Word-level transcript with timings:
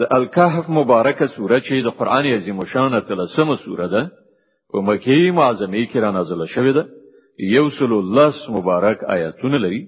د 0.00 0.06
الکهف 0.18 0.64
مبارکه 0.78 1.26
سوره 1.36 1.56
چې 1.66 1.74
د 1.86 1.92
قران 1.98 2.26
عظیم 2.36 2.58
شان 2.72 2.92
تلسمه 3.10 3.56
سوره 3.64 3.88
ده 3.94 4.02
په 4.72 4.78
مکی 4.88 5.20
معظمه 5.38 5.82
کې 5.90 5.98
را 6.04 6.10
نازله 6.16 6.46
شوې 6.54 6.72
ده 6.76 6.84
یو 7.56 7.66
سل 7.78 7.92
الله 7.98 8.32
مبارک 8.56 9.04
آیاتونه 9.16 9.58
لري 9.64 9.82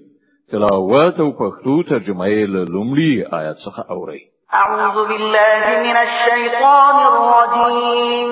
تلاوت 0.51 1.19
او 1.19 1.29
پښتو 1.41 1.89
ترجمه 1.89 2.27
یې 2.35 2.45
له 2.53 2.65
لومړي 2.65 3.33
آیات 3.39 3.57
څخه 3.65 3.81
اوري 3.91 4.21
اعوذ 4.61 5.07
بالله 5.09 5.63
من 5.87 5.97
الشیطان 6.05 6.95
الرجیم 7.13 8.31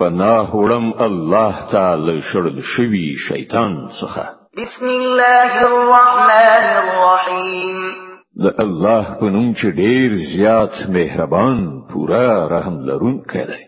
پناه 0.00 0.50
وړم 0.56 0.90
الله 1.08 1.54
تعالی 1.72 2.20
شړل 2.32 2.58
شوی 2.74 3.06
شیطان 3.28 3.80
څخه 4.00 4.26
بسم 4.64 4.86
الله 4.88 5.50
الرحمن 5.70 6.74
الرحیم 6.82 7.97
د 8.44 8.46
الله 8.64 9.04
په 9.20 9.26
نوم 9.34 9.46
چې 9.58 9.68
ډیر 9.82 10.10
زیات 10.34 10.74
مهربان 10.96 11.58
پورا 11.92 12.26
رحم 12.52 12.76
لرونکی 12.88 13.40
دی 13.48 13.58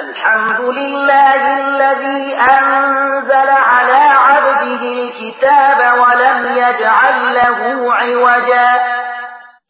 الحمد 0.00 0.60
لله 0.76 1.40
الذي 1.62 2.20
انزل 2.56 3.50
على 3.54 4.04
عبده 4.26 4.82
الكتاب 4.98 5.80
ولم 6.02 6.38
يجعل 6.62 7.18
له 7.38 7.58
عوجا 8.02 8.68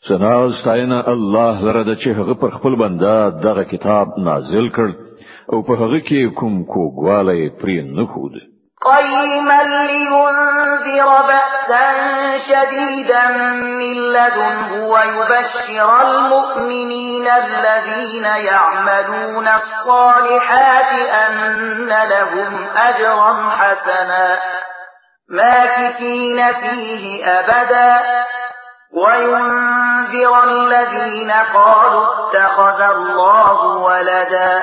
سنا 0.09 0.35
استاینه 0.51 0.99
الله 1.15 1.55
لره 1.67 1.83
د 1.91 1.95
چې 2.03 2.09
هغه 2.19 2.35
پر 2.45 2.55
خپل 2.59 2.77
بنده 2.85 3.15
دغه 3.49 3.65
کتاب 3.75 4.07
نازل 4.29 4.69
کړ 4.77 4.91
او 5.53 5.63
په 5.71 5.73
هغه 5.83 5.99
کې 6.09 6.35
کوم 6.41 6.63
کوګواله 6.65 7.51
پرې 7.61 7.97
نه 7.97 8.07
خود 8.13 8.41
قیما 8.91 9.59
لینذر 9.73 10.60
ينذر 10.87 11.27
بأسا 11.69 12.39
شديدا 12.39 13.29
من 13.53 13.95
لدنه 13.95 14.89
ويبشر 14.89 16.03
المؤمنين 16.03 17.29
الذين 17.29 18.25
يعملون 18.25 19.49
الصالحات 19.49 20.93
أن 21.13 21.87
لهم 21.87 22.67
أجرا 22.77 23.51
حسنا 23.51 24.39
ماكثين 25.31 26.47
فيه 26.53 27.25
أبدا 27.25 28.03
وينذر 28.93 30.45
الذين 30.45 31.31
قالوا 31.31 32.05
اتخذ 32.07 32.81
الله 32.83 33.65
ولدا 33.77 34.59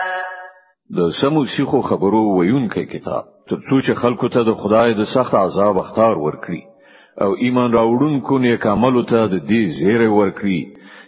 ده 0.89 1.11
سمو 1.21 1.45
شيخو 1.57 1.81
خبرو 1.81 2.39
ویونکی 2.39 2.85
كتاب 2.85 3.36
ترڅو 3.49 3.77
چې 3.85 3.99
خلکو 3.99 4.27
ته 4.35 4.41
د 4.47 4.55
خدای 4.61 4.93
د 4.99 5.05
سخت 5.09 5.35
عذاب 5.41 5.77
اختار 5.81 6.17
ورکړي 6.23 6.61
او 7.25 7.27
ایمان 7.45 7.75
راوړونکو 7.77 8.39
نیک 8.45 8.65
عملو 8.71 9.03
ته 9.11 9.21
د 9.33 9.45
دې 9.51 9.77
زیری 9.77 10.07
ورکړي 10.15 10.59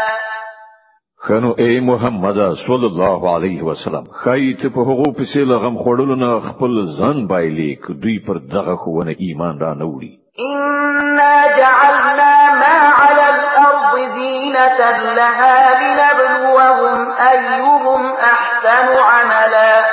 خنو 1.27 1.49
اے 1.63 1.79
محمد 1.85 2.37
صلی 2.67 2.85
الله 2.89 3.29
علیه 3.35 3.61
وسلم 3.69 4.03
خیت 4.23 4.61
په 4.75 4.85
هغو 4.91 5.07
پسې 5.17 5.49
لغم 5.53 5.79
خړل 5.85 6.13
نه 6.23 6.29
خپل 6.47 6.77
ځان 6.99 7.23
بایلې 7.31 7.89
دوی 8.03 8.17
پر 8.27 8.37
دغه 8.53 8.75
خونه 8.83 9.15
ایمان 9.27 9.59
را 9.63 9.71
نوړي 9.79 10.11
ان 10.49 11.25
جعلنا 11.57 12.33
ما 12.61 12.77
زينة 13.99 14.91
لها 15.13 15.57
لنبلوهم 15.81 17.07
أيهم 17.31 18.05
أحسن 18.17 19.01
عملا 19.01 19.83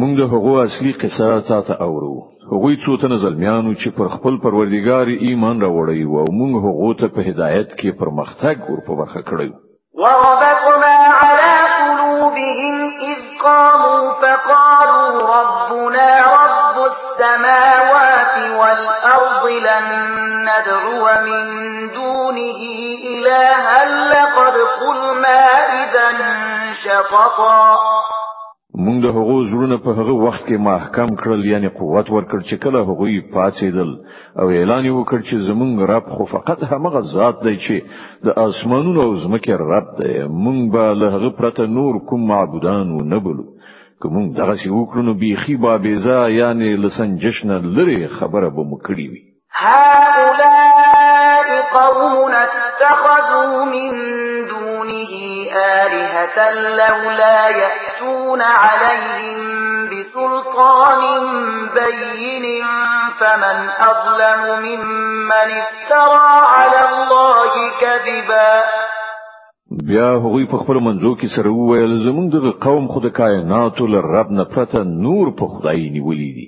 مونږ 0.00 0.12
د 0.18 0.22
هغو 0.32 0.52
اصلي 0.64 0.92
قصه 1.02 1.40
تاسو 1.48 1.72
اورو 1.72 2.16
هغوی 2.52 2.74
څو 2.86 2.96
ته 3.02 3.06
نزل 3.14 3.34
میانو 3.44 3.72
چې 3.74 3.88
پر 3.98 4.08
خپل 4.16 4.34
پروردګار 4.42 5.14
ایمان 5.26 5.62
راوړی 5.62 6.02
او 6.22 6.26
موږ 6.40 6.52
هغو 6.66 6.90
ته 7.00 7.08
په 7.14 7.20
هدایت 7.28 7.68
کې 7.78 7.98
پرمختګ 8.00 8.56
ورپو 8.70 8.96
برخه 8.96 9.22
کړو 9.30 9.50
وربطنا 10.02 10.94
على 11.22 11.54
قلوبهم 11.78 12.76
إذ 13.10 13.18
قاموا 13.44 14.02
فقالوا 14.20 15.06
ربنا 15.38 16.12
رب 16.34 16.76
السماوات 16.92 18.36
والأرض 18.60 19.44
لن 19.68 20.07
ندعو 20.66 21.06
من 21.26 21.88
دونه 21.88 22.56
إلها 22.70 23.84
لقد 24.12 24.54
قلنا 24.80 25.40
إذا 25.82 26.08
شططا 26.84 27.76
مونږ 28.86 28.98
د 29.02 29.06
هغو 29.16 29.36
زړونه 29.50 29.76
په 29.84 29.90
هغه 29.98 30.14
وخت 30.26 30.42
کې 30.48 30.58
محکم 30.66 31.14
کړل 31.22 31.40
یعنی 31.52 31.68
قوت 31.78 32.06
ورکړ 32.16 32.40
چې 32.48 32.56
کله 32.64 32.82
هغوی 32.90 33.14
پاتېدل 33.36 33.90
او 34.42 34.46
اعلان 34.58 34.84
وکړ 34.90 35.20
چې 35.28 35.44
زمونږ 35.48 35.88
رب 35.90 36.12
خو 36.16 36.26
فقط 36.34 36.58
هغه 36.72 37.02
ذات 37.14 37.42
دی 37.46 37.54
چې 37.66 37.76
د 38.28 38.38
اسمانونو 38.46 39.00
او 39.06 39.16
ځمکې 39.22 39.52
رب 39.74 39.88
دی 40.02 40.12
مونږ 40.44 40.60
به 40.76 40.94
له 41.00 41.06
هغه 41.16 41.30
پرته 41.40 41.66
نور 41.78 41.98
کوم 42.10 42.28
معبودان 42.32 42.94
نه 43.14 43.20
بلو 43.26 43.46
کوم 44.02 44.30
دغه 44.40 44.54
سی 44.62 44.68
وکړو 44.76 45.02
نو 45.08 45.14
بیخي 45.24 45.56
بابیزا 45.66 46.20
یعنی 46.40 46.76
لسنجشن 46.86 47.50
لري 47.80 47.98
خبره 48.06 48.48
به 48.50 48.70
مکړی 48.74 49.06
وي 49.12 49.22
هؤلاء 49.62 50.47
قوم 51.74 52.30
اتخذوا 52.34 53.64
من 53.64 53.90
دونه 54.48 55.12
آلهة 55.84 56.50
لولا 56.52 57.48
يأتون 57.62 58.42
عليهم 58.42 59.48
بسلطان 59.90 61.00
بين 61.74 62.44
فمن 63.20 63.68
أظلم 63.90 64.42
ممن 64.66 65.32
افترى 65.62 66.30
على 66.56 66.80
الله 66.90 67.50
كذبا 67.80 68.62
بیا 69.88 70.10
هغوی 70.16 70.44
په 70.46 70.56
خپل 70.58 70.76
منځو 70.84 71.14
کې 71.20 71.28
سره 71.36 71.50
وویل 71.54 71.92
زمونږ 72.04 72.44
د 72.46 72.56
قوم 72.64 72.88
خدای 72.94 73.10
کائنات 73.10 73.46
کائناتو 73.48 73.86
له 73.92 74.00
رب 74.14 74.30
نه 74.30 74.44
پرته 74.54 74.82
نور 74.84 75.30
په 75.40 75.46
خدای 75.52 75.84
نیولې 75.96 76.30
دي 76.40 76.46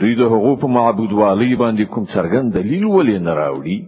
دوی 0.00 0.14
د 0.18 0.32
هغو 0.34 0.52
په 0.56 0.66
معبود 0.76 1.08
باندې 1.16 1.84
کوم 1.94 2.04
څرګند 2.04 2.54
دلیل 2.58 2.84
ولې 2.84 3.18
نه 3.26 3.34
راوړي 3.34 3.78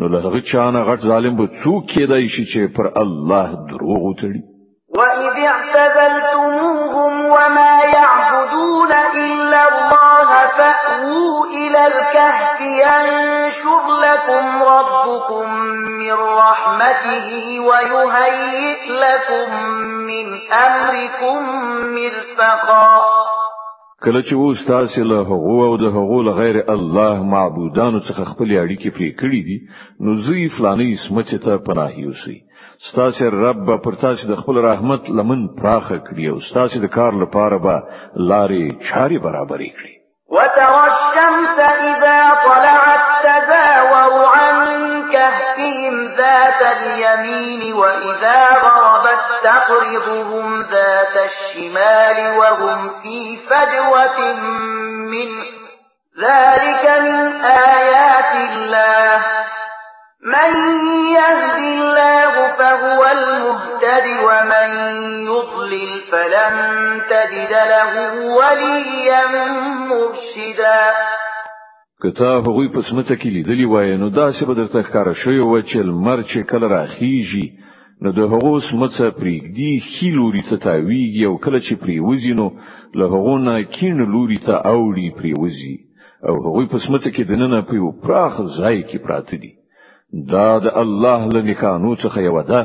نو 0.00 0.04
له 0.14 0.18
غټ 0.32 0.44
چانه 0.52 0.80
غټ 0.88 1.00
ظالم 1.10 1.34
به 1.38 1.46
څوک 1.62 1.82
کېدای 1.94 2.24
شي 2.34 2.44
چې 2.52 2.60
پر 2.76 2.86
الله 3.02 3.46
دروغ 3.70 4.00
وتړي 4.08 4.40
وَإِذِ 4.98 5.32
اعْتَزَلْتُمُوهُمْ 5.52 7.12
وَمَا 7.36 7.74
يَعْبُدُونَ 7.98 8.92
إِلَّا 9.26 9.60
اللَّهَ 9.72 10.28
فَأْوُوا 10.58 11.36
إِلَى 11.60 11.80
الْكَهْفِ 11.92 12.58
يَنشُرْ 12.86 13.82
لَكُمْ 14.06 14.44
رَبُّكُم 14.74 15.44
مِّن 16.02 16.16
رَّحْمَتِهِ 16.44 17.28
وَيُهَيِّئْ 17.68 18.82
لَكُم 19.04 19.48
مِّنْ 20.12 20.26
أَمْرِكُم 20.64 21.38
مِّرْفَقًا 21.96 23.35
کله 24.04 24.20
چې 24.28 24.32
اوس 24.40 24.58
تاسو 24.68 25.02
له 25.10 25.18
هغه 25.28 25.62
او 25.66 25.76
د 25.82 25.92
هغه 25.96 26.16
له 26.26 26.32
غیر 26.38 26.56
الله 26.74 27.22
معبودانو 27.34 28.00
څخه 28.08 28.22
خپل 28.32 28.48
اړیکې 28.62 28.88
پرې 28.96 29.10
کړې 29.20 29.40
دي 29.48 29.56
نو 30.04 30.16
زوی 30.26 30.42
فلانی 30.56 30.88
سمچ 31.04 31.30
ته 31.44 31.52
پناه 31.68 31.92
یوسي 32.04 32.36
ستاسو 32.88 33.30
رب 33.36 33.72
پر 33.86 33.96
تاسو 34.02 34.28
د 34.32 34.40
خپل 34.42 34.56
رحمت 34.68 35.08
لمن 35.20 35.46
پراخه 35.62 35.98
کړی 36.06 36.24
او 36.32 36.36
ستاسو 36.50 36.82
د 36.84 36.92
کار 36.98 37.10
لپاره 37.22 37.56
به 37.68 37.74
لارې 37.74 38.92
چاري 38.92 39.18
برابرې 39.26 39.70
کړې 39.78 39.94
وترى 40.36 40.86
الشمس 40.96 41.64
اذا 41.70 42.15
اليمين 46.76 47.74
وإذا 47.74 48.48
ضربت 48.62 49.20
تقرضهم 49.44 50.60
ذات 50.60 51.24
الشمال 51.30 52.38
وهم 52.38 53.02
في 53.02 53.40
فجوة 53.50 54.32
من 55.12 55.28
ذلك 56.22 57.00
من 57.00 57.40
آيات 57.44 58.34
الله 58.34 59.24
من 60.22 60.76
يهد 61.08 61.56
الله 61.58 62.50
فهو 62.50 63.04
المهتد 63.06 64.06
ومن 64.06 64.70
يضلل 65.26 66.02
فلن 66.12 67.02
تجد 67.10 67.50
له 67.52 68.10
وليا 68.24 69.26
مرشدا 69.66 70.94
کته 72.04 72.26
هغه 72.38 72.64
په 72.74 72.80
سمته 72.88 73.14
کې 73.20 73.28
لیدلی 73.36 73.66
وای 73.72 73.96
نو 74.02 74.08
دا 74.18 74.26
چې 74.36 74.42
بدرته 74.50 74.78
ښکار 74.86 75.06
شوی 75.22 75.38
و 75.42 75.54
چې 75.68 75.76
لمر 75.88 76.18
چې 76.30 76.38
کله 76.50 76.66
راخیږي 76.76 77.46
نو 78.02 78.08
د 78.18 78.20
هغه 78.32 78.52
سمته 78.70 79.04
پریږدي 79.20 79.72
خې 79.90 80.08
لوري 80.18 80.42
ته 80.48 80.56
تاویږي 80.66 81.22
او 81.28 81.34
کله 81.44 81.58
چې 81.66 81.72
پریوزي 81.84 82.32
نو 82.40 82.46
له 82.98 83.04
هغه 83.14 83.34
نه 83.46 83.54
کین 83.76 83.96
لوري 84.14 84.38
ته 84.46 84.54
اوړي 84.72 85.06
پریوزي 85.18 85.76
او 86.28 86.34
هغه 86.46 86.60
په 86.72 86.78
سمته 86.84 87.08
کې 87.14 87.22
دننه 87.30 87.58
په 87.68 87.74
یو 87.80 87.88
پراخ 88.04 88.34
ځای 88.58 88.76
کې 88.88 88.98
پراته 89.06 89.36
دي 89.42 89.52
دا 90.32 90.48
د 90.64 90.66
الله 90.82 91.20
له 91.34 91.40
نکانو 91.50 91.90
څخه 92.04 92.18
یو 92.30 92.36
ده 92.50 92.60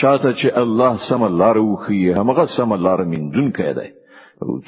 چاته 0.00 0.30
چې 0.40 0.48
الله 0.62 0.92
سم 1.08 1.20
الله 1.30 1.50
روخي 1.60 2.00
همغه 2.20 2.44
سم 2.56 2.68
الله 2.78 2.92
رمین 3.00 3.24
دن 3.34 3.46
کې 3.56 3.70
دی 3.78 3.88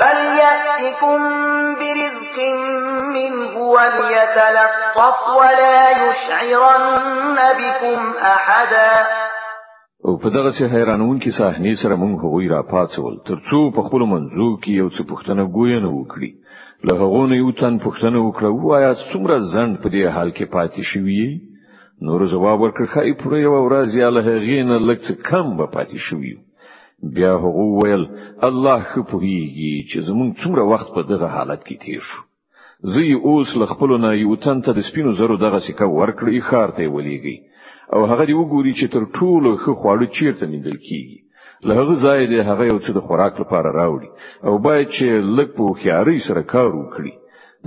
فليأتكم 0.00 1.18
برزق 1.74 2.36
منه 3.12 3.56
وليتلطف 3.58 5.16
ولا 5.40 5.90
يشعرن 5.90 7.36
بكم 7.58 8.18
أحدا 8.22 9.06
او 10.06 10.16
په 10.18 10.28
دغه 10.28 10.50
څه 10.50 10.64
حیرانون 10.72 11.18
کې 11.20 11.30
صحنې 11.40 11.74
سره 11.82 11.94
مونږ 12.02 12.14
هغوی 12.24 12.48
را 12.48 12.62
پاتول 12.72 13.14
ترڅو 13.28 13.60
په 13.76 13.82
خپل 13.88 14.02
منځو 14.12 14.48
کې 14.62 14.70
یو 14.80 14.88
څه 14.96 15.02
پښتنه 15.10 15.42
ګوینه 15.56 15.88
وکړي 15.98 16.30
له 16.86 16.92
هغه 17.02 17.24
نه 17.30 17.36
یو 17.36 17.50
تن 17.50 17.78
پښتنه 17.86 18.18
وکړه 18.26 18.50
وایا 18.68 18.94
څومره 19.12 19.36
ځند 19.54 19.74
په 19.82 19.88
دې 19.94 20.04
حال 20.14 20.28
کې 20.36 20.44
پاتې 20.56 20.82
شوی 20.92 21.28
نور 22.06 22.26
جواب 22.32 22.58
ورکړ 22.64 22.86
خای 22.94 23.12
پوره 23.22 23.38
یو 23.48 23.54
ورځ 23.66 23.88
یا 24.02 24.08
له 24.16 24.20
هغې 24.28 24.58
نه 24.70 24.76
لږ 24.88 24.98
څه 25.06 25.12
کم 25.30 25.56
به 25.56 25.66
پاتې 25.74 25.98
شوی 26.08 26.32
بیا 27.14 27.38
هغه 27.38 27.64
ویل 27.78 28.04
الله 28.46 28.80
خپويږي 28.92 29.74
چې 29.90 29.96
زمون 30.06 30.28
څومره 30.42 30.62
وخت 30.72 30.88
په 30.94 31.02
دغه 31.10 31.26
حالت 31.36 31.64
کې 31.66 31.76
تیر 31.84 32.02
شو 32.10 32.20
زی 32.92 33.12
اوس 33.12 33.48
لخپل 33.62 33.90
نه 34.04 34.10
یو 34.20 34.36
تن 34.44 34.60
ته 34.64 34.72
د 34.72 34.80
سپینو 34.88 35.12
زرو 35.20 35.36
دغه 35.42 35.58
سکه 35.66 35.86
ورکړي 35.98 36.40
خار 36.48 36.70
ته 36.78 36.86
ولېږي 36.94 37.36
او 37.94 38.00
هغه 38.12 38.24
دی 38.30 38.34
وګوري 38.36 38.72
چې 38.78 38.86
تر 38.94 39.04
ټولو 39.18 39.56
خو 39.64 39.72
خواړو 39.80 40.06
چیرته 40.18 40.46
نیدل 40.54 40.76
کیږي 40.86 41.18
له 41.68 41.72
هغه 41.78 41.94
ځای 42.06 42.20
دی 42.30 42.38
هغه 42.50 42.64
یو 42.70 42.78
څه 42.84 42.90
د 42.94 43.00
خوراک 43.06 43.34
لپاره 43.42 43.68
راوړي 43.80 44.08
او 44.46 44.52
باید 44.68 44.88
چې 44.96 45.06
لږ 45.38 45.48
په 45.58 45.64
خیاري 45.82 46.18
سره 46.28 46.42
کار 46.54 46.68
وکړي 46.76 47.14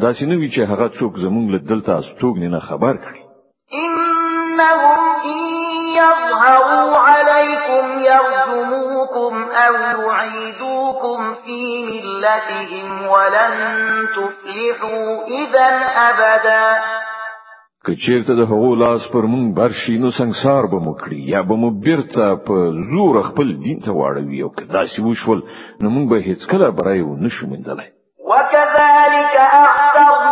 دا 0.01 0.09
چې 0.17 0.23
نوې 0.31 0.47
چې 0.53 0.61
هغه 0.71 0.87
څوک 0.97 1.13
زمونږ 1.25 1.45
له 1.55 1.59
دلته 1.73 1.91
استوګ 1.95 2.35
نه 2.53 2.59
خبر 2.69 2.93
کړي 3.05 3.23
انهم 3.77 5.08
يظهروا 5.99 6.97
عليكم 6.97 7.99
يرجموكم 7.99 9.43
أو 9.51 10.01
يعيدوكم 10.01 11.33
في 11.45 11.83
ملتهم 11.83 13.07
ولن 13.07 13.55
تفلحوا 14.17 15.05
إذا 15.27 15.65
أبدا 16.09 16.67
که 17.85 17.95
چیرته 18.05 18.33
د 18.35 18.39
هغو 18.39 18.75
لاس 18.75 19.01
پر 19.13 19.25
مونږ 19.25 19.55
برشي 19.57 19.97
نو 19.97 20.11
سنگسار 20.11 20.65
به 20.65 20.79
مو 20.79 20.93
کړی 21.01 21.19
یا 21.33 21.41
به 21.41 21.55
مو 21.55 21.69
بیرته 21.85 22.35
په 22.47 22.55
زور 22.91 23.21
خپل 23.29 23.53
دین 23.65 23.79
ته 23.85 23.91
واړوي 23.91 24.41
او 24.43 24.49
که 24.55 24.63
داسې 24.65 24.99
وشول 24.99 25.43
نو 25.81 25.89
مونږ 25.89 26.09
به 26.09 26.17
هیڅکله 26.29 26.67
برای 26.81 27.01
و 27.01 27.15
نشو 27.15 27.47
موندلای 27.47 27.87
وکذلک 28.29 29.33
اعترنا 29.39 30.28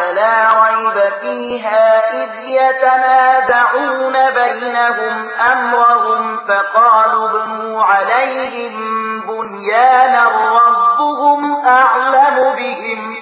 فلا 0.00 0.40
ريب 0.62 1.12
فيها 1.20 2.00
إذ 2.24 2.32
يتنازعون 2.60 4.12
بينهم 4.34 5.28
أمرهم 5.52 6.36
فقالوا 6.48 7.30
ابنوا 7.42 7.82
عليهم 7.82 8.80
بنيانا 9.20 10.24
ربهم 10.24 11.66
أعلم 11.66 12.36
بهم 12.40 13.16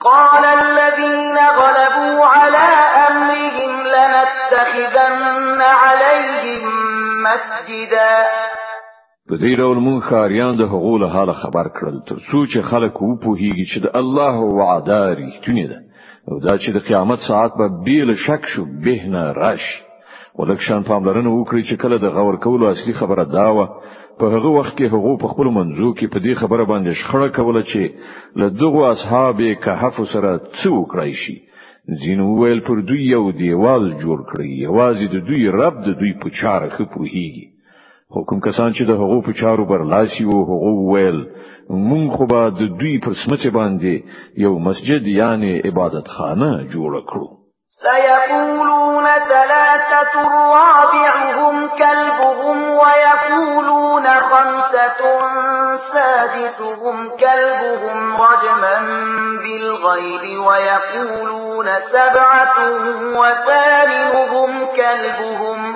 قال 0.00 0.44
الذين 0.44 1.38
غلبوا 1.38 2.24
على 2.26 2.64
أمرهم 3.10 3.72
لنتخذن 3.86 5.62
عليهم 5.62 6.68
مسجدا 7.24 8.26
په 9.32 9.36
دې 9.36 9.58
ډول 9.60 9.76
مونږ 9.86 10.00
خاریان 10.10 10.52
د 10.60 10.64
حقوقو 10.70 11.08
حال 11.08 11.30
خبر 11.42 11.66
کړل 11.68 12.00
تر 12.08 12.16
څو 12.30 12.38
چې 12.52 12.60
خلک 12.70 12.94
وپوهیږي 13.02 13.64
چې 13.72 13.78
د 13.84 13.94
الله 14.00 14.34
وعده 14.36 15.14
رښتینی 15.18 15.66
ده 15.72 15.80
او 16.30 16.38
دا 16.40 16.54
چې 16.62 16.70
د 16.74 16.78
قیامت 16.88 17.18
ساعت 17.28 17.52
به 17.58 17.68
بیل 17.84 18.14
شک 18.26 18.42
شو 18.52 18.64
به 18.84 19.02
نه 19.14 19.22
راش 19.38 19.64
ولکشان 20.38 20.82
پاملرنه 20.90 21.30
وکړي 21.32 21.62
چې 21.70 21.74
کله 21.82 21.96
د 21.98 22.06
غور 22.16 22.36
کولو 22.44 22.66
اصلي 22.74 22.94
خبره 23.00 23.24
داوه 23.24 23.64
په 24.18 24.24
هغه 24.34 24.50
وخت 24.58 24.74
کې 24.78 24.92
هغه 24.94 25.16
په 25.22 25.28
خپل 25.32 25.46
منځو 25.58 25.90
کې 25.98 26.06
په 26.12 26.18
دې 26.26 26.34
خبره 26.42 26.64
باندې 26.72 26.92
شخړه 27.00 27.28
کوله 27.38 27.62
چې 27.70 27.82
له 28.40 28.46
دغه 28.62 28.84
اصحاب 28.94 29.38
کهف 29.64 29.96
سره 30.14 30.40
څه 30.60 30.68
وکړای 30.78 31.12
شي 31.22 31.36
ځین 32.04 32.20
ویل 32.38 32.60
پر 32.68 32.80
دوی 32.88 33.02
یو 33.16 33.24
دیوال 33.42 33.84
جوړ 34.02 34.18
کړی 34.30 34.50
یوازې 34.66 35.06
د 35.14 35.16
دوی 35.28 35.48
رب 35.60 35.74
د 35.86 35.88
دوی 36.00 36.12
په 36.22 36.28
چاره 36.40 36.68
خپوهیږي 36.76 37.46
حکم 38.14 38.38
کسان 38.46 38.72
چې 38.76 38.82
د 38.88 38.92
حقوق 39.00 39.24
په 39.24 39.32
چارو 39.40 39.64
برلاسي 39.70 40.24
وو 40.26 40.38
حقوق 40.50 40.78
ویل 40.92 41.18
مونږ 41.88 42.06
خو 42.16 42.24
به 42.30 42.40
د 42.60 42.62
دوی 42.78 42.94
پر 43.04 43.12
سمڅه 43.22 43.50
باندې 43.58 43.94
یو 44.44 44.52
مسجد 44.66 45.02
یعنی 45.20 45.52
عبادت 45.70 46.06
خانه 46.14 46.50
جوړ 46.72 46.92
کړو 47.10 47.28
سيقولون 47.84 49.04
ثلاثة 49.32 50.14
رابعهم 50.58 51.68
كلبهم 51.80 52.58
ويقولون 52.82 54.06
خمسة 54.30 55.02
سادسهم 55.92 57.08
كلبهم 57.22 58.16
رجما 58.16 58.76
بالغيب 59.42 60.40
ويقولون 60.46 61.68
سبعة 61.92 62.50
وثامنهم 63.16 64.66
كلبهم 64.74 65.69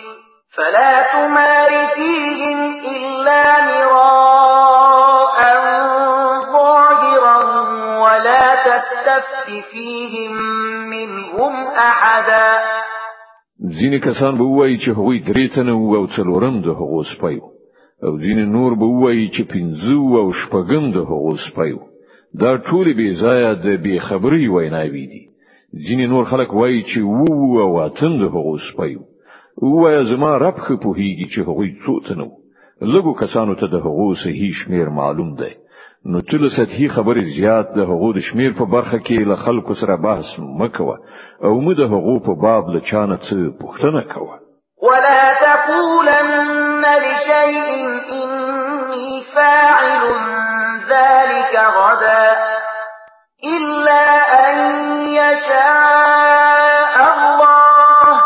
فلا 0.57 1.07
تمار 1.13 1.87
فيهم 1.95 2.81
إلا 2.97 3.45
مراء 3.67 5.41
ظاهرا 6.53 7.39
ولا 8.03 8.55
تستفت 8.55 9.47
فيهم 9.71 10.33
منهم 10.91 11.67
أحدا 11.67 12.61
ځینې 13.79 13.99
کسان 14.05 14.35
به 14.39 14.45
وایي 14.45 14.79
چې 14.79 14.89
هغوی 14.91 15.19
درې 15.25 15.55
تنه 15.55 15.73
وو 15.75 15.97
او 15.97 16.07
څلورم 16.07 16.63
د 16.65 16.69
هغو 16.69 17.05
سپی 17.05 17.37
او 18.05 18.19
ځینې 18.19 18.45
نور 18.57 18.75
به 18.75 18.89
وایي 19.05 19.29
چې 19.35 19.43
پنځه 19.55 20.19
او 20.23 20.33
شپږم 20.33 20.93
د 20.95 20.99
هغو 21.11 21.37
سپی 21.47 21.90
دا 22.39 22.57
ټول 22.59 22.93
به 22.95 23.15
زیاد 23.15 23.83
به 23.83 23.99
خبري 24.09 24.49
ویناوي 24.49 25.07
دي 25.07 25.25
ځینې 25.75 26.07
نور 26.13 26.25
خلک 26.31 26.55
وایي 26.55 26.83
چې 26.83 26.99
وو 26.99 27.61
او 27.63 27.69
وطن 27.81 28.19
د 28.21 28.31
هغو 28.35 28.59
سپایو 28.59 29.01
وایي 29.83 30.05
زما 30.15 30.31
رب 30.39 30.59
خو 30.67 30.77
پوهیږي 30.77 31.27
چې 31.33 31.39
هغوی 31.41 31.75
څو 31.85 32.01
تنو 32.09 32.29
لګو 32.93 33.15
کسانو 33.23 33.55
ته 33.55 33.67
د 33.67 33.75
هغو 33.87 34.15
صحیح 34.23 34.53
شمیر 34.65 34.89
معلوم 35.01 35.35
دی 35.43 35.51
نو 36.11 36.19
ټول 36.21 36.49
سطحي 36.57 36.89
خبرې 36.97 37.25
زیات 37.39 37.67
د 37.77 37.91
هغو 37.91 38.13
د 38.13 38.21
شمیر 38.31 38.53
په 38.59 38.65
برخه 38.65 38.99
کې 38.99 39.29
له 39.31 39.37
خلکو 39.47 39.75
سره 39.83 39.97
بحث 40.09 40.29
مکوه 40.63 40.97
او 41.45 41.61
موږ 41.61 41.77
د 41.79 41.93
هغو 41.95 42.19
په 42.29 42.35
باب 42.47 42.69
له 42.77 42.81
چانه 42.91 43.17
څه 43.17 43.37
پوښتنه 43.63 44.03
کوه 44.15 44.39
ولا 44.89 45.21
تقولن 45.45 46.31
لشيء 47.07 47.70
غدا 51.71 52.37
إلا 53.45 54.05
أن 54.51 54.57
يشاء 55.09 56.95
الله 57.15 58.21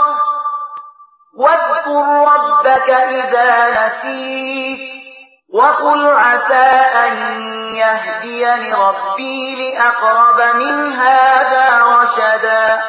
واذكر 1.39 2.05
ربك 2.33 2.91
إذا 2.91 3.69
نسيت 3.71 5.05
وقل 5.55 6.07
عسى 6.15 6.71
أن 7.07 7.13
يهديني 7.77 8.75
ربي 8.75 9.41
لأقرب 9.57 10.57
من 10.57 10.93
هذا 10.93 11.67
رشدا 11.79 12.81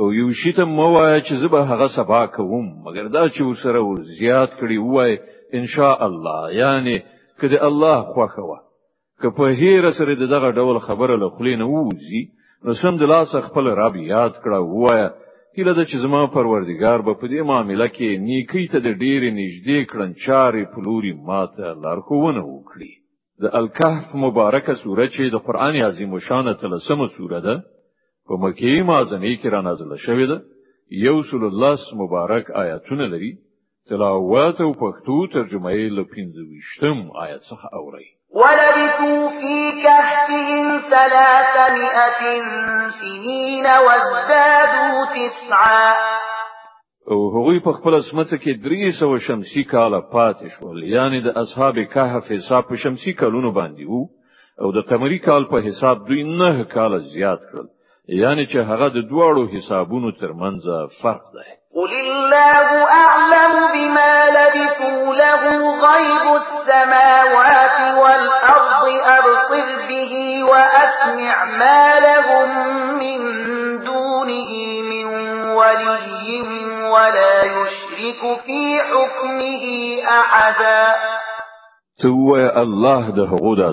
او 0.00 0.12
یو 0.12 0.32
شي 0.32 0.52
ته 0.52 0.64
مو 0.64 0.98
وایه 1.00 1.22
چې 1.22 1.32
زه 1.42 1.48
به 1.48 1.62
هغه 1.64 1.88
سبا 1.88 2.26
کوم 2.26 2.66
مګر 2.84 3.06
دا 3.12 3.28
چې 3.28 3.40
وسره 3.42 3.94
زیات 4.20 4.48
کړی 4.60 4.78
وای 4.78 5.18
ان 5.54 5.66
شاء 5.66 6.04
الله 6.06 6.52
یعنی 6.52 7.02
کله 7.40 7.62
الله 7.64 8.02
خوخه 8.02 8.65
که 9.22 9.28
په 9.30 9.44
هیر 9.48 9.92
سره 9.92 10.14
دغه 10.26 10.50
ډول 10.58 10.78
خبره 10.86 11.16
له 11.22 11.28
خلې 11.36 11.54
نه 11.60 11.66
ووزي 11.74 12.22
نو 12.64 12.70
سم 12.82 12.94
د 12.98 13.02
لاس 13.12 13.30
خپل 13.48 13.64
رب 13.82 13.94
یاد 14.14 14.34
کړه 14.44 14.58
وایا 14.80 15.08
کله 15.56 15.72
د 15.78 15.82
چې 15.90 15.96
زما 16.04 16.20
پروردگار 16.36 16.98
به 17.06 17.12
په 17.20 17.26
دې 17.32 17.40
معاملې 17.50 17.88
کې 17.96 18.08
نیکی 18.28 18.64
ته 18.72 18.78
د 18.86 18.88
ډیر 19.02 19.22
نږدې 19.40 19.78
کړن 19.90 20.10
چارې 20.24 20.62
پلوري 20.72 21.12
ماته 21.28 21.68
لارښوونه 21.84 22.42
وکړي 22.54 22.92
د 23.42 23.44
الکهف 23.60 24.06
مبارکه 24.24 24.74
سوره 24.82 25.04
چې 25.14 25.22
د 25.34 25.36
قران 25.46 25.74
عظیم 25.88 26.12
شان 26.28 26.46
تلسمه 26.62 27.06
سوره 27.16 27.40
ده 27.46 27.54
په 28.28 28.34
مکی 28.42 28.74
مازنی 28.90 29.34
کې 29.40 29.48
را 29.54 29.60
نازله 29.68 29.96
شوې 30.06 30.26
ده 30.30 30.36
یو 31.06 31.16
سل 31.30 31.42
الله 31.50 31.74
مبارک 32.02 32.46
آیاتونه 32.64 33.04
لري 33.14 33.32
تلاوت 33.88 34.56
او 34.66 34.70
پښتو 34.82 35.16
ترجمه 35.34 35.70
یې 35.78 35.88
له 35.96 36.02
15 36.14 37.26
آیت 37.26 37.42
څخه 37.50 37.66
اوري 37.80 38.08
ولبثوا 38.40 39.28
في 39.28 39.82
كهفهم 39.82 40.80
ثلاثمائة 40.90 42.20
سنين 43.00 43.66
وازدادوا 43.66 45.04
تسعا 45.16 45.94
او 47.10 47.28
هغوی 47.36 47.60
په 47.64 47.72
خپل 47.76 47.94
اسمته 48.00 48.36
کې 48.42 48.52
درې 48.66 48.98
سو 49.00 49.08
شمسي 49.26 49.64
کاله 49.64 50.00
پاتې 50.14 50.58
شول 50.58 50.82
یعنی 50.94 51.20
د 51.26 51.36
اصحاب 51.44 51.78
کهف 51.94 52.30
حساب 52.36 52.68
په 52.68 52.76
شمسي 52.84 53.12
کالونو 53.22 53.52
باندې 53.52 53.84
وو 53.88 54.06
او 54.62 54.72
د 54.78 54.86
قمری 54.90 55.18
کال 55.28 55.44
په 55.54 55.64
حساب 55.68 56.06
دوی 56.08 56.22
نه 56.40 56.64
کاله 56.74 56.98
زیات 57.16 57.40
کړل 57.50 58.18
یعنی 58.22 58.46
چې 58.46 58.56
هغه 58.72 58.88
د 58.98 59.08
دواړو 59.12 59.56
حسابونو 59.56 60.10
ترمنځ 60.10 60.92
فرق 61.02 61.24
دی 61.38 61.50
قل 61.76 61.92
الله 61.92 62.68
أعلم 63.04 63.52
بما 63.74 64.24
لبثوا 64.36 65.14
له 65.14 65.42
غيب 65.88 66.24
السماوات 66.40 67.78
والأرض 68.00 68.84
أبصر 69.04 69.66
به 69.88 70.14
وأسمع 70.50 71.44
ما 71.44 72.00
لهم 72.06 72.48
من 72.98 73.20
دونه 73.84 74.50
من 74.90 75.06
ولي 75.44 76.48
ولا 76.94 77.44
يشرك 77.44 78.40
في 78.46 78.78
حكمه 78.78 79.64
أحدا 80.10 80.94
الله 82.56 83.72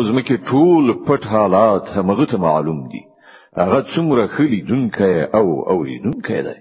اسمانونو 0.00 0.04
حالات 1.94 2.34
معلوم 2.34 2.80
دي 2.92 3.07
هغه 3.64 3.80
څومره 3.94 4.24
خلی 4.36 4.60
دونکې 4.70 5.34
او 5.38 5.46
اوریدونکې 5.74 6.40
ده 6.46 6.56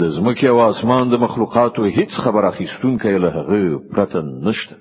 د 0.00 0.02
زمکه 0.16 0.48
او 0.50 0.58
اسمان 0.70 1.04
د 1.10 1.14
مخلوقاتو 1.24 1.82
هیڅ 1.98 2.10
خبر 2.24 2.44
اخیستونکې 2.52 3.18
له 3.24 3.30
هغه 3.36 3.78
پرته 3.96 4.20
نشته 4.48 4.76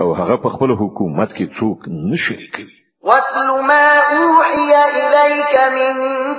او 0.00 0.14
هغه 0.20 0.36
په 0.44 0.48
خپل 0.56 0.70
حکومت 0.82 1.30
کې 1.36 1.46
څوک 1.58 1.78
نشي 2.10 2.36
کوي 2.56 2.78
واتل 3.08 3.48
ما 3.70 3.88
اوحي 4.20 4.72
اليك 5.04 5.54
من 5.78 5.94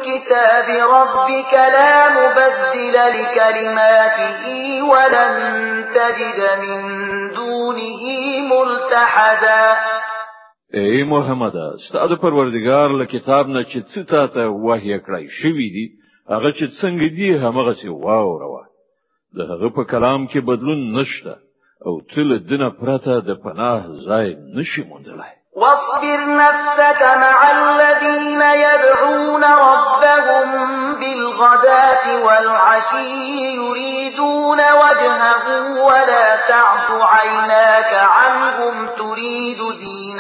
كتاب 0.07 0.67
ربك 0.97 1.53
لا 1.77 1.93
مبدل 2.17 2.95
لكلماته 3.15 4.43
ولن 4.91 5.55
تجد 5.99 6.39
من 6.63 6.71
دونه 7.37 8.03
ملتحدا 8.53 9.75
ای 10.73 11.03
محمده 11.03 11.71
ستاسو 11.89 12.15
پروردگار 12.15 12.91
له 12.91 13.05
کتاب 13.05 13.47
نه 13.47 13.63
چې 13.65 13.77
څه 13.93 14.03
تاسو 14.03 14.39
وحی 14.51 14.99
کړی 14.99 15.27
شوی 15.41 15.69
دی 15.75 15.85
هغه 16.29 16.51
چې 16.51 16.65
څنګه 16.81 17.09
دی 17.15 17.31
هغه 17.43 17.73
څه 17.73 17.87
روا 18.43 18.63
د 19.37 19.41
هغه 19.51 19.69
په 19.69 19.83
کلام 19.83 20.27
کې 20.27 20.37
بدلون 20.37 20.97
نشته 20.99 21.35
او 21.85 22.01
تل 22.15 22.39
دنه 22.49 22.69
پرته 22.69 23.19
د 23.27 23.33
پناه 23.43 23.81
ځای 24.07 24.35
نشي 24.55 24.83
موندلای 24.89 25.33
واصبر 25.55 26.19
نفسك 26.43 27.01
مع 27.01 27.37
الذين 27.57 28.41
يدعون 28.63 29.43
ربهم 29.43 30.49
بالغداة 30.99 32.05
والعشي 32.25 33.41
يريدون 33.55 34.57
وجهه 34.59 35.45
ولا 35.87 36.27
تعد 36.49 36.87
عيناك 37.01 37.91
عنهم 37.93 38.85
تريد 38.85 39.57
زينة 39.57 40.00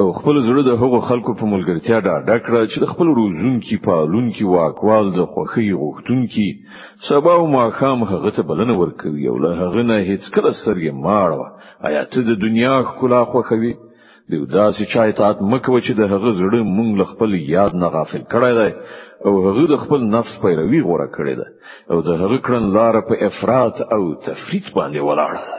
او 0.00 0.06
خپل 0.18 0.36
زړه 0.48 0.62
د 0.66 0.70
هغو 0.82 0.98
خلکو 1.08 1.30
په 1.40 1.44
ملګرتیا 1.54 1.98
دا 2.08 2.14
ډکړه 2.28 2.60
چې 2.70 2.76
د 2.80 2.84
خپل 2.92 3.06
روزونکو 3.18 3.74
پالونکو 3.86 4.44
واکوال 4.54 5.06
د 5.14 5.20
خوخي 5.32 5.66
غوښتونکو 5.82 6.46
سبا 7.08 7.32
او 7.38 7.44
ماخام 7.58 7.98
هغه 8.12 8.30
ته 8.36 8.42
بلنه 8.50 8.74
ورکوي 8.82 9.24
او 9.30 9.36
له 9.44 9.50
هغه 9.62 9.80
نه 9.90 9.96
هیڅ 10.10 10.24
کله 10.34 10.50
سرې 10.62 10.88
ماړه 11.04 11.42
آیا 11.88 12.02
ته 12.12 12.18
د 12.28 12.30
دنیا 12.44 12.74
ښکلا 12.88 13.20
خوخوي 13.32 13.72
د 14.30 14.32
داسې 14.58 14.82
چا 14.92 15.00
اطاعت 15.12 15.38
مکوه 15.52 15.80
چې 15.86 15.92
د 15.94 16.02
هغه 16.12 16.30
زړه 16.42 16.60
مونږ 16.76 16.90
له 17.00 17.04
خپل 17.12 17.30
یاد 17.56 17.72
نه 17.82 17.88
غافل 17.96 18.22
کړی 18.32 18.52
دی 18.60 18.70
او 19.26 19.32
هغه 19.46 19.62
د 19.72 19.74
خپل 19.82 20.00
نفس 20.14 20.32
پیروي 20.42 20.80
غوړه 20.88 21.08
کړې 21.16 21.34
ده 21.40 21.46
او 21.92 21.96
د 22.08 22.10
هغه 22.22 22.38
کړن 22.46 22.64
لار 22.76 22.94
په 23.08 23.14
افراط 23.28 23.76
او 23.94 24.02
تفریط 24.26 24.64
باندې 24.76 25.00
ولاړه 25.08 25.40
ده 25.50 25.58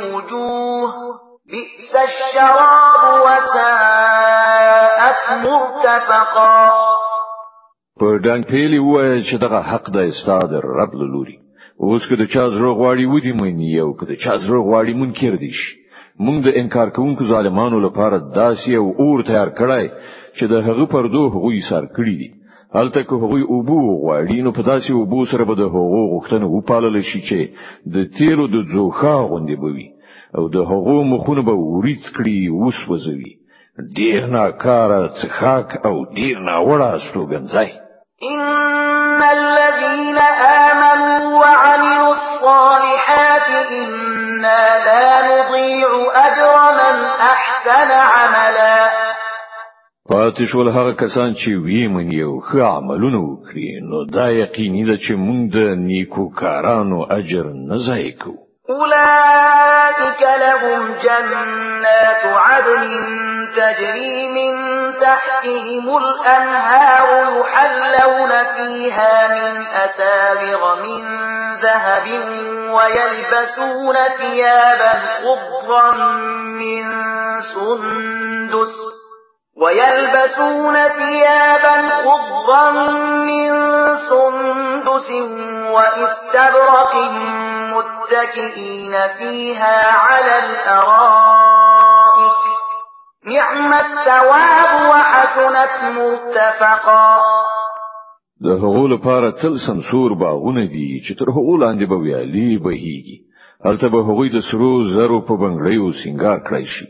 الوجوه 0.27 0.93
بئس 1.49 1.95
الشراب 1.95 3.03
وساءت 3.25 5.19
مرتفقا 5.45 6.71
په 7.99 8.07
ډنګ 8.25 8.43
پیلي 8.51 8.79
وای 8.89 9.23
چې 9.27 9.35
دغه 9.43 9.59
حق 9.71 9.89
د 9.91 9.97
استاد 10.11 10.51
رب 10.79 10.91
لوري 11.13 11.35
اوس 11.85 12.07
که 12.09 12.15
د 12.15 12.23
چا 12.33 12.45
زړه 12.55 12.71
غواړي 12.79 13.05
ودی 13.13 13.33
مونږ 13.41 13.55
یو 13.79 13.93
که 13.99 14.05
د 14.05 14.11
چا 14.23 14.37
زړه 14.45 14.59
غواړي 14.67 14.93
مونږ 14.99 15.11
کړ 15.19 15.31
دي 15.43 15.51
شي 15.59 15.71
مونږ 16.25 16.37
د 16.45 16.49
انکار 16.61 16.89
کوونکو 16.95 17.23
ظالمانو 17.31 17.79
لپاره 17.87 18.17
داسې 18.35 18.69
او 18.81 18.85
اور 19.01 19.23
تیار 19.29 19.49
کړای 19.59 19.85
چې 20.37 20.43
د 20.51 20.53
هغه 20.67 20.85
پر 20.93 21.03
دوه 21.13 21.29
غوي 21.43 21.61
سر 21.69 21.83
کړی 21.97 22.15
دي 22.21 22.29
هلته 22.75 23.01
که 23.03 23.15
هغوی 23.23 23.41
اوبو 23.53 23.79
غواړي 24.03 24.39
نو 24.45 24.51
په 24.51 24.61
داسې 24.71 24.91
اوبو 24.91 25.25
سره 25.31 25.43
به 25.49 25.55
د 25.61 25.65
هغو 25.73 26.03
غوښتنه 26.13 26.45
وپالل 26.57 26.95
شي 27.09 27.21
چې 27.29 27.39
د 27.95 28.05
تیرو 28.17 28.45
د 28.47 28.57
ځوخا 28.75 29.15
غوندې 29.31 29.57
بوي 29.63 29.87
او 30.37 30.43
د 30.55 30.57
هغو 30.71 30.97
مخونه 31.11 31.41
به 31.47 31.55
وریت 31.73 32.05
کړي 32.15 32.37
وسوځوي 32.61 33.31
ډیر 33.97 34.19
ناکاره 34.37 35.01
څخاک 35.19 35.67
او 35.87 35.95
ډیر 36.17 36.35
ناوړه 36.49 36.87
استوګنځای 36.97 37.69
ان 38.31 39.19
الذين 39.37 40.17
امنوا 40.67 41.21
وعملوا 41.41 42.13
الصالحات 42.19 43.45
انا 43.81 44.63
لا 44.87 45.07
نضيع 45.31 45.89
اجر 46.27 46.55
من 46.81 46.95
احسن 47.33 47.89
عملا 48.15 48.77
پاتې 50.09 50.43
شول 50.51 50.67
هغه 50.77 50.93
کسان 51.03 51.29
چې 51.41 51.51
وی 51.65 51.87
من 51.87 52.07
یو 52.23 52.33
ښه 52.47 52.59
عملونه 52.77 53.19
وکړي 53.29 53.69
نو 53.89 53.97
دا 54.17 54.25
یقیني 54.41 54.83
ده 54.89 54.95
چې 55.03 55.11
موږ 55.25 55.39
د 55.55 55.57
نیکو 55.89 56.23
کارانو 56.41 56.99
اجر 57.19 57.45
نه 57.69 57.75
ضایع 57.87 58.13
کوو 58.21 58.50
أولئك 58.71 60.21
لهم 60.39 60.93
جنات 61.03 62.23
عدن 62.25 62.83
تجري 63.55 64.27
من 64.33 64.55
تحتهم 64.99 65.97
الأنهار 65.97 67.07
يحلون 67.39 68.29
فيها 68.29 69.27
من 69.27 69.63
أسابغ 69.67 70.75
من 70.75 71.01
ذهب 71.59 72.05
ويلبسون 72.75 73.95
ثيابا 74.17 74.99
خضرا 75.23 75.95
من 76.43 76.85
سندس 77.55 78.73
ويلبسون 79.61 80.87
ثيابا 80.87 81.89
خضرا 81.89 82.71
من 83.21 83.49
سندس 84.09 84.70
سندس 84.99 85.41
وإستبرق 85.75 86.95
متكئين 87.73 88.91
فيها 89.17 89.91
على 89.93 90.39
الأرائك 90.39 91.11
نعم 93.25 93.73
الثواب 93.73 94.89
وحسنت 94.89 95.83
مرتفقا 95.97 97.17
د 98.43 98.47
هغو 98.47 98.87
لپاره 98.87 99.29
تل 99.41 99.57
سمسور 99.67 100.13
باغونه 100.13 100.65
دي 100.65 101.01
چې 101.07 101.19
تر 101.19 101.27
هغو 101.29 101.57
لاندې 101.63 101.85
به 101.89 101.97
ویالي 101.97 102.57
بهيږي 102.65 103.17
هلته 103.65 103.87
به 103.87 103.99
هغوی 104.09 104.29
د 104.29 104.39
سرو 104.51 104.71
زرو 104.95 105.19
په 105.27 105.33
بنګړیو 105.41 105.87
سنگار 106.03 106.37
کړی 106.47 106.65
شي 106.75 106.85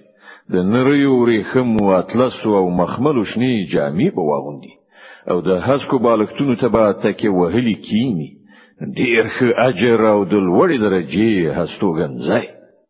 د 0.54 0.56
نریو 0.74 1.12
ورېخمو 1.22 1.86
اطلس 2.02 2.36
او 2.46 2.70
مخملو 2.70 3.24
شنې 3.26 3.54
جامې 3.74 4.08
به 4.16 4.22
واغوندي 4.30 4.74
او 5.29 5.38
د 5.47 5.49
هڅکو 5.67 5.95
بالښتونو 6.05 6.55
ته 6.62 6.67
به 6.73 6.84
تکې 7.03 7.29
وهلي 7.39 7.75
کینی 7.88 8.29
ډیر 8.97 9.23
ښه 9.36 9.47
اجر 9.67 9.99
او 10.13 10.19
د 10.31 10.34
لوړې 10.47 10.77
درجې 10.86 11.25
هستوګنځي 11.57 12.43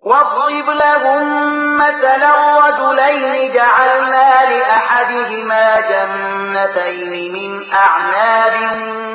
واضرب 0.10 0.68
لهم 0.84 1.28
مثلا 1.84 2.32
رجلين 2.66 3.32
جعلنا 3.58 4.30
لأحدهما 4.52 5.66
جنتين 5.92 7.12
من 7.36 7.52
أعناب 7.88 8.56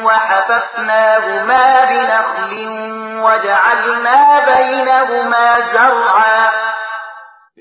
وحففناهما 0.06 1.64
بنخل 1.90 2.52
وجعلنا 3.24 4.20
بينهما 4.52 5.46
زرعا 5.74 6.46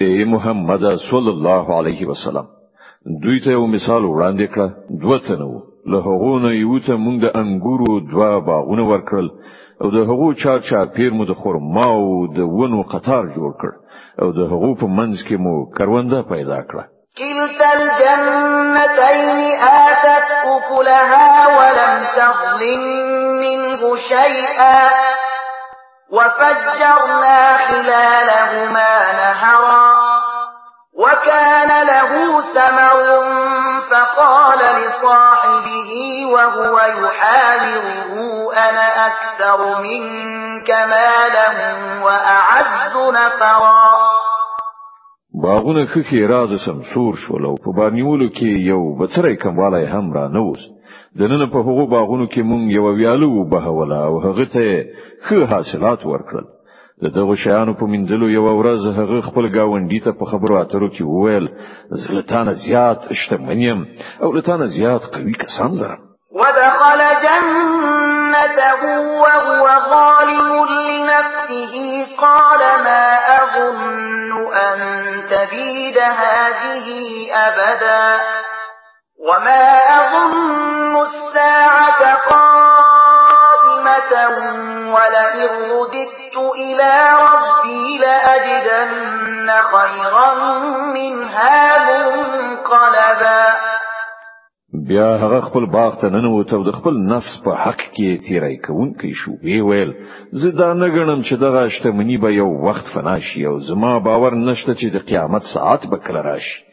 اي 0.01 0.25
محمد 0.25 0.83
صلى 1.11 1.29
الله 1.35 1.77
عليه 1.77 2.05
وسلم 2.05 2.45
دوی 3.23 3.39
ته 3.45 3.49
یو 3.51 3.65
مثال 3.71 4.03
وړاندې 4.05 4.45
کړ 4.53 4.67
دوه 5.01 5.17
تنو 5.27 5.53
له 5.95 5.97
هغو 6.07 6.39
نه 6.45 6.51
یو 6.63 6.79
ته 6.85 6.93
مونږ 7.05 7.17
د 7.23 7.27
انګورو 7.41 7.99
دوا 8.13 8.29
باغونه 8.47 8.83
ورکړل 8.91 9.27
او 9.81 9.91
د 9.97 10.07
هغو 10.11 10.29
چار 10.45 10.59
چار 10.69 10.85
پیر 10.95 11.11
مو 11.17 11.25
د 11.31 11.37
خرما 11.41 11.85
او 11.97 12.07
د 12.37 12.49
ونو 12.55 12.81
قطار 12.93 13.23
جوړ 13.35 13.51
کړ 13.61 13.71
او 14.21 14.31
د 14.39 14.49
هغو 14.55 14.71
په 14.81 14.87
منځ 14.87 15.23
کې 15.27 15.35
مو 15.37 15.53
کرونده 15.77 16.21
پیدا 16.33 16.57
کړه 16.61 16.85
كلتا 17.19 17.69
الجنتين 17.77 19.53
آتت 19.69 20.35
أكلها 20.55 21.55
ولم 21.57 22.05
تظلم 22.17 22.83
منه 23.41 23.95
شيئا 24.09 24.79
وفجرنا 26.17 27.39
خلالهما 27.69 28.89
نهرا 29.23 29.85
وكان 31.27 31.88
له 31.88 32.41
ثمر 32.41 33.01
فقال 33.91 34.59
لصاحبه 34.81 35.91
وهو 36.33 36.77
يحاوره 36.79 38.13
أنا 38.69 39.07
أكثر 39.07 39.81
منك 39.81 40.69
مالا 40.69 41.73
وأعز 42.03 42.93
نفرا 42.93 43.91
باغونه 45.43 45.85
خکې 45.88 46.29
راز 46.29 46.49
سم 46.65 46.81
سور 46.93 47.15
شول 47.15 47.45
او 47.45 47.55
په 47.55 47.71
باندېولو 47.77 48.27
کې 48.29 48.67
یو 48.71 48.97
بڅرې 48.99 49.35
کمواله 49.43 49.95
هم 49.97 50.13
را 50.13 50.27
نووس 50.27 50.59
د 51.19 51.21
نن 51.21 51.45
په 51.49 51.57
هغو 51.57 51.85
باغونو 51.88 52.25
کې 52.27 52.41
مونږ 52.43 52.73
یو 52.75 52.85
ویالو 52.93 53.49
بهوله 53.51 54.03
او 54.07 54.19
هغه 54.19 54.45
ته 54.53 54.83
ښه 55.29 55.45
حاصلات 55.53 55.99
ورکړل 56.05 56.54
د 57.03 57.05
دغه 57.17 57.36
شیانو 57.43 57.73
په 57.79 57.86
منځلو 57.93 58.27
یو 58.38 58.45
ورځ 58.60 58.81
هغه 58.99 59.17
خپل 59.27 59.45
گاونډي 59.55 59.99
ته 60.05 60.12
په 60.19 60.25
خبرو 60.31 60.55
اترو 60.63 60.89
کې 60.95 61.03
وویل 61.05 61.45
زلتانه 62.05 62.17
لتانه 62.17 62.53
زیات 62.65 62.99
شتمنیم 63.21 63.79
او 64.23 64.29
لتانه 64.38 64.65
زیات 64.77 65.01
قوي 65.15 65.34
کسان 65.43 65.71
لرم 65.81 66.01
ودخل 66.39 67.01
جنته 67.25 68.84
وهو 69.23 69.65
ظالم 69.95 70.51
لنفسه 70.65 71.75
قال 72.21 72.60
ما 72.86 73.05
أظن 73.39 74.31
أن 74.65 74.79
تبيد 75.31 75.97
هذه 75.97 76.88
أبدا 77.47 78.08
وما 79.27 79.63
أظن 80.01 80.95
الساعة 81.08 82.17
قال 82.29 82.54
رحمة 83.95 84.60
ولئن 84.75 85.49
رددت 85.71 86.38
إلى 86.55 86.93
ربي 87.21 87.97
لأجدن 87.97 89.49
خيرا 89.75 90.34
منها 90.93 91.77
منقلبا 91.88 93.45
بیا 94.88 95.17
هغه 95.17 95.41
خپل 95.41 95.65
باغ 95.65 95.95
ته 96.01 96.08
ننوت 96.10 96.53
او 96.53 96.63
د 96.63 96.71
خپل 96.77 96.95
نفس 97.13 97.34
په 97.45 97.51
حق 97.63 97.79
کې 97.95 98.27
تیرای 98.27 98.55
کوونکی 98.65 99.13
شو 99.15 99.31
وی 99.43 99.62
ویل 99.62 99.93
زه 100.41 100.51
دا 100.51 100.73
نه 100.73 100.88
غنم 100.95 101.21
چې 101.23 101.34
دغه 101.34 101.69
شتمنی 101.69 102.17
به 102.17 102.34
یو 102.34 102.49
وخت 102.67 102.86
فنا 102.93 103.19
شي 103.19 103.45
او 103.45 103.60
زما 103.60 103.99
باور 103.99 104.34
نشته 104.36 104.75
چې 104.75 104.88
د 104.95 105.05
قیامت 105.05 105.41
ساعت 105.53 105.86
به 105.88 105.97
کله 105.97 106.21
راشي 106.21 106.64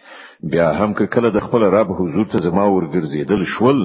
بیا 0.51 0.73
هم 0.73 0.95
که 0.95 1.07
کله 1.07 1.31
د 1.31 1.39
خپل 1.39 1.61
رب 1.63 1.87
حضور 2.01 2.27
ته 2.33 2.39
زما 2.51 2.71
ورګرځیدل 2.75 3.43
شول 3.59 3.81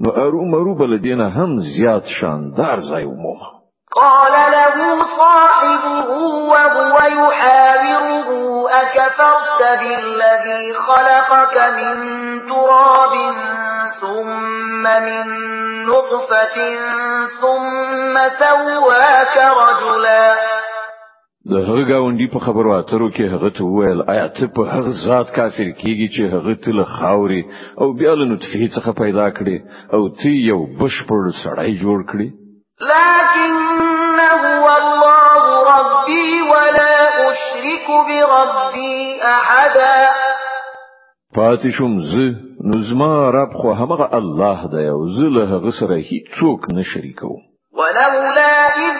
نو 0.00 0.10
ارو 0.22 0.44
مرو 0.44 0.74
بل 0.78 0.98
دینه 0.98 1.30
هم 1.30 1.56
زیات 1.58 2.04
شاندار 2.20 2.80
ځای 2.80 3.04
ومومه 3.04 3.46
قال 3.92 4.32
له 4.54 4.70
صاحبه 5.16 6.10
وهو 6.52 6.98
يحاوره 7.06 8.30
أكفرت 8.82 9.60
بالذي 9.80 10.74
خلقك 10.86 11.56
من 11.78 11.96
تراب 12.48 13.14
ثم 14.00 14.82
من 14.82 15.24
نطفة 15.88 16.54
ثم 17.40 18.14
سواك 18.38 19.36
رجلاً 19.62 20.59
د 21.48 21.52
هغه 21.68 21.84
گاونډي 21.90 22.26
په 22.34 22.38
خبرو 22.44 22.72
اترو 22.78 23.08
کې 23.16 23.24
هغه 23.34 23.50
ته 23.56 23.64
وویل 23.64 24.00
آیا 24.14 24.28
ته 24.36 24.46
په 24.56 24.62
هغه 24.72 24.90
ذات 25.06 25.28
کافر 25.36 25.68
کیږي 25.80 26.08
چې 26.14 26.22
هغه 26.34 26.54
ته 26.62 26.70
له 26.70 26.84
خاوري 26.84 27.42
او 27.80 27.92
بیا 27.92 28.14
له 28.14 28.24
نطفه 28.24 28.68
څخه 28.76 28.90
پیدا 29.02 29.26
کړي 29.38 29.56
او 29.94 30.08
تی 30.08 30.32
یو 30.50 30.60
بشپړ 30.80 31.22
سړی 31.42 31.72
جوړ 31.84 31.98
کړي 32.10 32.28
لكن 32.92 33.52
هو 34.44 34.66
الله 34.82 35.42
ربي 35.72 36.30
ولا 36.52 36.94
اشرك 37.30 37.86
بربي 37.88 38.98
احدا 39.22 39.96
پاتې 41.36 41.68
شوم 41.78 42.00
زه 42.12 42.26
نو 42.68 42.80
زما 42.90 43.30
رب 43.30 43.52
خو 43.60 43.72
هغه 43.80 44.10
الله 44.20 44.58
دی 44.74 44.88
او 44.94 45.08
زه 45.16 45.26
له 45.36 45.42
هغه 45.54 45.70
سره 45.80 45.96
هیڅ 46.12 46.26
څوک 46.40 46.60
نه 46.74 46.82
شریکوم 46.82 47.40
ولولا 47.78 48.52
اذ 48.86 48.99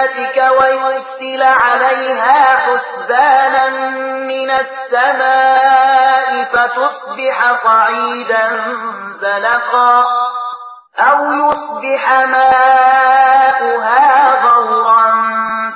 بآياتك 0.00 0.60
ويرسل 0.60 1.42
عليها 1.42 2.40
حسبانا 2.56 3.68
من 4.26 4.50
السماء 4.50 6.44
فتصبح 6.52 7.52
صعيدا 7.64 8.64
زلقا 9.20 10.04
أو 11.00 11.32
يصبح 11.32 12.22
ماؤها 12.24 14.08
غورا 14.50 15.12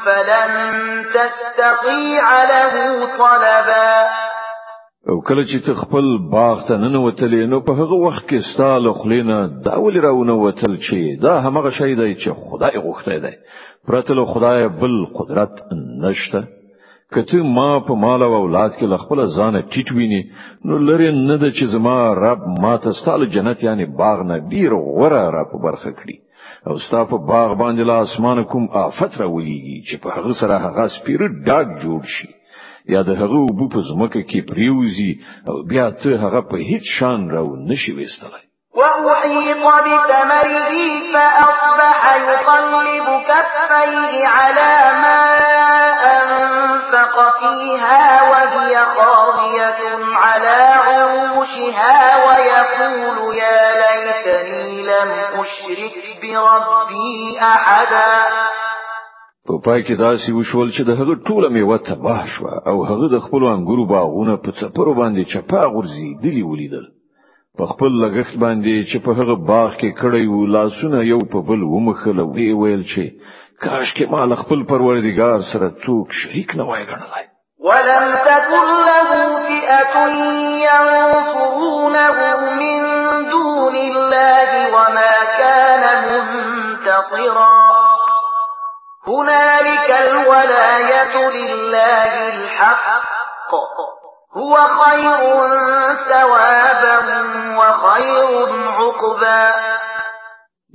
فلن 0.05 0.73
تستطيع 1.15 2.45
له 2.45 3.07
طلبا 3.17 4.07
او 5.09 5.21
کله 5.21 5.45
چې 5.45 5.59
تخپل 5.69 6.07
باغ 6.33 6.61
ته 6.69 6.77
نن 6.77 6.97
وتلې 6.97 7.49
نو 7.53 7.61
په 7.61 7.73
هغه 7.73 7.93
وخت 8.07 8.25
کې 8.31 8.53
ستاله 8.55 8.93
خلینا 9.03 9.47
دا 9.65 9.75
ولې 9.79 10.01
راو 10.05 10.25
نه 10.25 10.33
وتل 10.33 10.77
چی 10.81 11.17
دا 11.23 11.41
همغه 11.41 11.71
شی 11.71 11.95
دی 11.95 12.15
چې 12.15 12.31
خدای 12.51 12.81
غوښته 12.81 13.21
دی 13.25 13.35
پرتل 13.89 14.25
خدای 14.25 14.69
بل 14.69 15.05
قدرت 15.15 15.51
نشته 16.01 16.49
کته 17.15 17.43
ما 17.43 17.81
په 17.81 17.95
مال 17.95 18.23
او 18.23 18.35
اولاد 18.35 18.71
کې 18.79 18.85
لخپل 18.93 19.21
ځانه 19.37 19.61
ټیټ 19.73 19.89
ویني 19.97 20.23
نو 20.69 20.79
لری 20.89 21.11
نه 21.29 21.37
د 21.43 21.53
چې 21.57 21.65
زما 21.75 21.97
رب 22.25 22.41
ما 22.63 22.77
ته 22.79 22.93
ستاله 23.01 23.27
جنت 23.35 23.63
یعنی 23.69 23.85
باغ 24.01 24.23
نه 24.31 24.39
ډیر 24.53 24.71
غوړه 24.87 25.23
را 25.37 25.43
په 25.53 25.59
برخه 25.67 25.91
کړی 25.99 26.17
او 26.69 26.79
ستا 26.87 27.05
په 27.11 27.19
باغ 27.33 27.51
باندې 27.63 27.83
لا 27.91 27.99
اسمان 28.07 28.45
کوم 28.45 28.69
آفت 28.85 29.21
را 29.21 29.27
ولېږي 29.31 29.79
چې 29.89 30.01
په 30.03 30.09
هغه 30.17 30.33
سره 30.41 30.59
هغه 30.67 30.89
سپیر 30.97 31.21
ډاګ 31.49 31.67
جوړ 31.85 32.03
شي 32.17 32.31
یا 32.95 33.03
د 33.03 33.11
هغه 33.23 33.39
وبو 33.43 33.69
په 33.77 33.81
زمکه 33.93 34.23
کې 34.23 34.47
پریوزي 34.51 35.13
او 35.49 35.63
بیا 35.75 35.91
ته 36.03 36.09
هغه 36.27 36.41
په 36.51 36.57
هیڅ 36.73 36.85
شان 36.99 37.31
راو 37.37 37.57
نشي 37.73 37.93
وستلای 38.01 38.44
وأحيط 38.75 39.57
بثمره 39.59 40.75
فأصبح 41.15 42.05
يقلب 42.17 43.07
كفيه 43.29 44.27
على 44.29 44.75
ما 45.03 45.21
أنفق 46.19 47.17
فيها 47.41 48.23
وهي 48.23 48.75
خاضية 48.97 49.83
على 50.15 50.49
عروشها 50.87 52.25
ويقول 52.27 53.37
يا 53.37 53.61
ليتني 53.81 54.83
لم 54.83 55.11
أشرك 55.13 55.95
بربي 56.23 57.39
أحدا 57.43 58.25
په 59.49 59.59
پای 59.65 59.83
کې 59.85 60.01
وشول 60.33 60.73
چې 60.73 60.83
د 60.83 60.91
هغه 60.91 61.15
ټوله 61.29 61.49
میوه 61.51 61.77
تباه 61.77 62.25
او 62.67 62.85
هغه 62.85 63.09
د 63.11 63.19
خپل 63.27 63.43
انګورو 63.55 63.87
باغونه 63.89 64.37
په 64.37 64.51
څپرو 64.61 64.95
باندې 65.01 65.25
چپا 65.33 65.61
غورځي 65.73 66.17
دلی 66.23 66.43
ولیدل 66.43 66.94
په 67.59 67.65
خپل 67.73 67.91
لګښت 68.03 68.35
باندې 68.45 68.75
چې 68.91 68.97
په 69.05 69.11
هغه 69.19 69.35
باغ 69.51 69.71
کې 69.81 69.91
کړی 70.01 70.25
و 70.29 70.37
لاسونه 70.55 70.99
یو 71.13 71.21
په 71.33 71.39
بل 71.49 71.61
ومخله 71.75 72.25
وی 72.35 72.49
ویل 72.61 72.83
چې 72.93 73.05
کاش 73.65 73.87
کې 73.97 74.05
مال 74.15 74.31
خپل 74.43 74.61
پروردگار 74.73 75.39
سره 75.53 75.67
څوک 75.85 76.07
شریک 76.21 76.49
نه 76.59 76.65
وای 76.69 76.85
ګڼلای 76.91 77.25
ولم 77.67 78.05
تكن 78.31 78.67
له 78.91 78.99
فئة 79.13 79.97
ينصرونه 80.69 82.05
من 82.61 83.31
دون 83.35 83.75
الله 83.91 84.49
وما 84.77 85.17
كان 85.41 85.83
منتصرا 86.11 87.57
هنالك 89.09 89.89
الولاية 90.09 91.15
لله 91.39 92.15
الحق 92.35 93.53
هو 94.37 94.57
خير 94.85 95.47
ثوابا 96.11 96.97
وخير 97.59 98.53
عقبا 98.67 99.51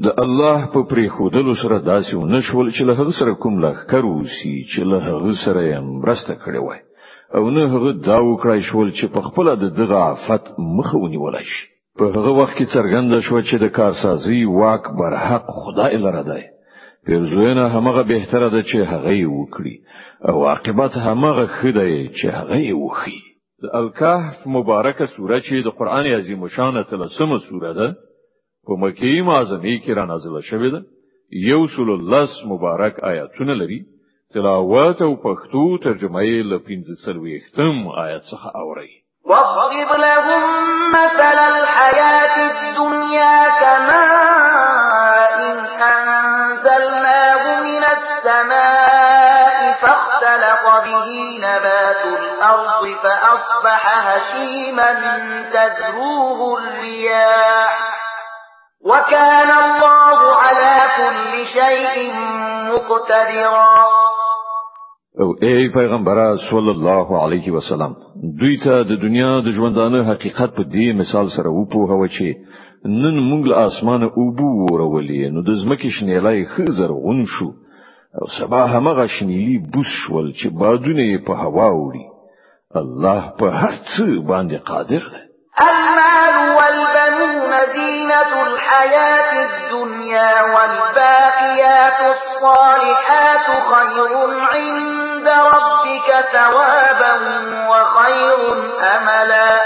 د 0.03 0.07
الله 0.23 0.65
په 0.73 0.83
پریخودلو 0.89 1.55
سره 1.55 1.77
داسې 1.79 2.13
ونشول 2.15 2.71
چې 2.71 2.81
له 2.83 2.93
هغه 2.99 3.11
سره 3.19 3.33
کوم 3.35 3.59
لا 3.65 3.71
کروسی 3.91 4.53
چې 4.73 4.79
له 4.91 4.97
هغه 5.07 5.33
سره 5.45 5.61
یې 5.71 5.79
مرسته 5.79 6.33
کړې 6.43 6.61
وای 6.67 6.79
او 7.35 7.49
نه 7.49 7.67
هغه 7.73 7.91
دا 7.91 8.19
وکړای 8.19 8.59
شول 8.71 8.91
چې 8.97 9.05
په 9.13 9.21
خپل 9.27 9.51
د 9.55 9.65
دغه 9.81 9.97
آفت 10.11 10.51
مخه 10.77 10.97
ونیول 11.03 11.37
شي 11.49 11.59
په 11.99 12.03
هغه 12.15 12.31
وخت 12.39 12.55
کې 12.57 12.71
څرګنده 12.75 13.19
شو 13.27 13.41
چې 13.41 13.55
د 13.63 13.67
کارسازي 13.79 14.45
واک 14.45 14.87
بر 14.99 15.17
حق 15.25 15.45
خدای 15.65 15.97
لره 16.05 16.21
دی 16.31 16.43
پیرزوینه 17.05 17.65
همغه 17.75 18.03
بهتره 18.03 18.49
ده 18.49 18.61
چې 18.63 18.77
هغه 18.93 19.13
وکړي 19.37 19.75
او 20.29 20.45
عاقبت 20.47 20.93
همغه 20.97 21.45
خدای 21.47 22.07
چې 22.19 22.25
هغه 22.25 22.61
وکړي 22.83 23.19
د 23.63 23.69
الکهف 23.79 24.37
مبارکه 24.57 25.05
سوره 25.15 25.37
چې 25.47 25.55
د 25.67 25.73
قران 25.79 26.05
عظیم 26.17 26.41
شان 26.55 26.75
تلسمه 26.91 27.37
سوره 27.47 27.71
ده 27.79 27.87
په 28.65 28.71
مکی 28.83 29.15
معظمه 29.29 29.73
کې 29.83 29.91
را 29.99 30.05
نازله 30.11 30.41
شوې 30.51 30.69
ده 30.75 30.81
یو 31.49 31.61
سول 31.75 31.89
الله 31.97 32.29
مبارک 32.53 32.95
آیاتونه 33.11 33.53
لري 33.61 33.79
تلاوت 34.33 34.99
او 35.05 35.11
پښتو 35.25 35.63
ترجمه 35.85 36.21
یې 36.29 36.41
له 36.49 36.57
15 36.59 37.95
آیات 38.05 38.23
څخه 38.31 38.47
اوري 38.61 38.91
واضرب 39.31 39.89
لهم 40.05 40.43
مثل 40.97 41.37
الحياة 41.51 42.35
الدنيا 42.51 43.37
كمان 43.61 44.38
فأصبح 53.03 53.83
هشيما 54.07 54.89
تذروه 55.53 56.59
الرياح 56.61 57.95
وكان 58.85 59.49
الله 59.63 60.19
على 60.43 60.77
كل 60.99 61.31
شيء 61.57 62.13
مقتدرا 62.73 63.83
او 65.21 65.33
ای 65.41 65.69
پیغمبره 65.69 66.37
صلی 66.49 66.69
الله 66.69 67.19
علیه 67.25 67.53
و 67.53 67.61
سلام 67.61 67.95
دوی 68.39 68.59
ته 68.63 68.83
د 68.83 69.01
دنیا 69.01 69.41
د 69.41 69.51
ژوندانه 69.51 70.03
حقیقت 70.11 70.49
په 70.55 70.63
دې 70.63 70.95
مثال 71.01 71.27
سره 71.29 71.49
وپوه 71.49 71.89
هو 71.89 72.07
چې 72.07 72.35
نن 72.85 73.19
موږ 73.31 73.47
له 73.49 73.57
اسمانه 73.65 74.05
اوبو 74.05 74.65
ورولې 74.73 75.31
نو 75.33 75.41
د 75.41 75.55
زمکه 75.63 75.89
شنیلای 75.99 76.45
خزر 76.45 76.87
غون 76.89 77.25
شو 77.25 77.45
او 78.21 78.27
سبا 78.39 78.65
همغه 78.67 79.07
شنیلی 79.07 79.57
بوس 79.73 79.87
شول 79.87 80.33
چې 80.43 80.47
بادونه 80.59 81.17
په 81.27 81.33
هوا 81.33 81.67
وړي 81.69 82.08
الله 82.75 83.33
په 83.39 83.47
هر 83.49 83.73
څه 83.91 84.05
باندې 84.29 84.57
قادر 84.57 85.03
دی 85.13 85.21
المال 85.59 86.37
والبنون 86.57 87.53
زينة 87.75 88.41
الحياة 88.47 89.31
الدنيا 89.49 90.41
والباقيات 90.53 91.97
الصالحات 92.15 93.47
خير 93.73 94.13
عند 94.53 95.27
ربك 95.27 96.07
ثوابا 96.33 97.13
وخير 97.71 98.53
أملا 98.83 99.59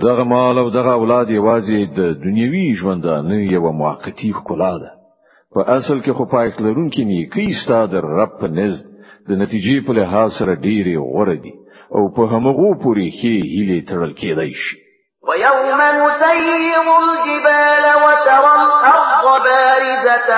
دغه 0.00 0.24
مال 0.24 0.58
او 0.58 0.68
دغه 0.68 0.92
اولاد 0.92 1.28
یوازې 1.28 1.96
د 1.96 2.00
دنیوي 2.24 2.74
ژوندانه 2.80 3.36
یو 3.54 3.72
موقتی 3.72 4.32
ښکلا 4.34 4.72
ده 4.82 4.90
په 5.54 5.60
اصل 5.76 6.00
کې 6.04 6.10
خو 6.10 6.24
پایښت 6.24 6.60
لرونکي 6.60 7.04
نیکی 7.04 7.46
ستاسو 7.64 7.92
د 7.92 7.94
رب 7.94 8.30
په 8.40 8.46
نزد 8.46 8.84
د 9.28 9.32
نتیجې 9.42 9.86
په 9.86 9.92
لحاظ 9.92 10.30
سره 10.38 10.54
ډیره 10.54 10.94
غوړه 11.12 11.36
دي 11.44 11.52
او 11.96 12.02
په 12.14 12.22
همغه 12.32 12.68
پوری 12.82 13.08
هي 13.22 13.36
هلي 13.54 13.78
تړل 13.90 14.12
کېدای 14.20 14.50
شي 14.62 14.76
ويوم 15.28 15.80
نسير 16.02 16.80
الجبال 17.02 17.84
وترى 18.04 18.52
الأرض 18.62 19.24
بارزة 19.46 20.30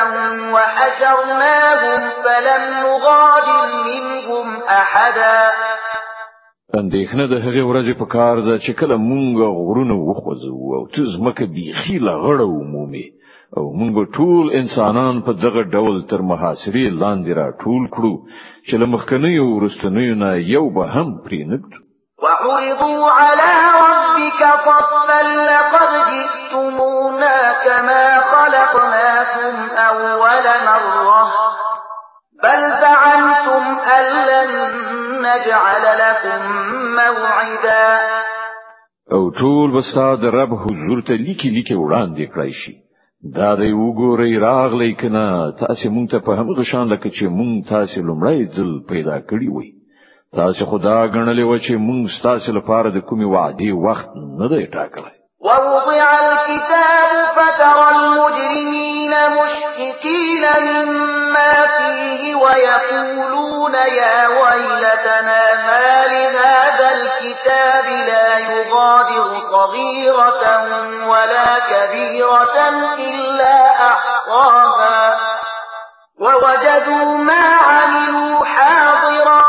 وحشرناهم 0.54 2.00
فلم 2.24 2.62
نغادر 2.84 3.68
منهم 3.88 4.46
أحدا 4.80 5.36
اندېښنه 6.82 7.24
د 7.26 7.34
هغې 7.46 7.62
ورځې 7.70 7.94
په 8.00 8.06
کار 8.14 8.36
ده 8.46 8.54
چې 8.64 8.72
کله 8.80 8.96
مونږ 9.08 9.26
غرونه 9.66 9.94
وخوځو 10.08 10.56
او 10.76 10.82
تزمکه 10.96 11.44
بيخي 11.56 11.98
لا 12.06 12.14
غړو 12.24 12.52
مومي 12.74 13.06
او 13.58 13.64
موږ 13.80 13.94
ټول 14.16 14.44
انسانان 14.60 15.14
په 15.26 15.32
دغه 15.44 15.62
ډول 15.74 15.96
تر 16.10 16.20
محاصرې 16.30 16.86
لاندې 17.02 17.30
را 17.38 17.46
ټول 17.62 17.82
کړو 17.94 18.14
چې 18.66 18.74
لمخکنی 18.82 19.34
او 19.42 19.46
ورستنی 19.56 20.08
نه 20.22 20.30
یو 20.54 20.64
به 20.76 20.84
هم 20.94 21.08
پرې 21.24 21.40
نکړو 21.52 21.78
وعرضوا 22.24 23.08
على 23.20 23.48
ربك 23.74 24.42
صفا 24.66 25.20
لقد 25.52 25.90
جئتمونا 26.12 27.36
كما 27.64 28.04
خلقناكم 28.32 29.54
أول 29.90 30.46
مرة 30.68 31.24
بل 32.44 32.60
زعمتم 32.84 33.64
أن 33.96 34.06
لن 34.32 34.50
نجعل 35.26 35.84
لكم 36.04 36.40
موعدا 37.00 37.90
او 39.12 39.30
ټول 39.40 39.70
وساد 39.76 40.24
رب 40.24 40.52
حضور 40.64 41.00
ته 41.06 41.14
لیکي 41.14 41.48
لیکي 41.48 41.74
وړاندې 41.74 42.24
کړی 42.34 42.52
شي 42.64 42.83
دا 43.32 43.54
دی 43.56 43.72
وګورئ 43.72 44.32
راغلی 44.40 44.92
کنه 45.00 45.52
تاسو 45.58 45.88
مونږ 45.90 46.10
ته 46.10 46.18
په 46.26 46.32
همغه 46.38 46.62
شان 46.64 46.88
لکه 46.92 47.08
چې 47.16 47.24
مونږ 47.38 47.52
تاسو 47.68 48.00
لمړی 48.02 48.40
ځل 48.56 48.70
پیدا 48.88 49.16
کړی 49.30 49.48
وي 49.56 49.72
تاسو 50.36 50.66
خدا 50.66 51.06
غنلې 51.14 51.42
و 51.48 51.58
چې 51.58 51.72
مونږ 51.88 52.04
تاسو 52.22 52.52
لپاره 52.58 52.90
د 52.90 52.98
کومې 53.08 53.24
وعده 53.34 53.70
وخت 53.86 54.08
نه 54.40 54.48
دی 54.48 54.66
ټاکلی 54.76 55.14
ووضع 55.40 56.04
الكتاب 56.24 57.12
فترى 57.36 57.86
المجرمين 57.96 59.10
مشفقين 59.38 60.44
مما 60.64 61.54
فيه 61.76 62.34
ويقولون 62.34 63.72
يا 64.02 64.18
ويلتنا 64.38 65.40
ما 65.68 66.06
لي 66.12 66.23
صغيرة 69.66 70.60
ولا 71.08 71.58
كبيرة 71.58 72.68
إلا 72.98 73.88
أحصاها 73.88 75.20
ووجدوا 76.20 77.16
ما 77.18 77.42
عملوا 77.56 78.44
حاضرا 78.44 79.44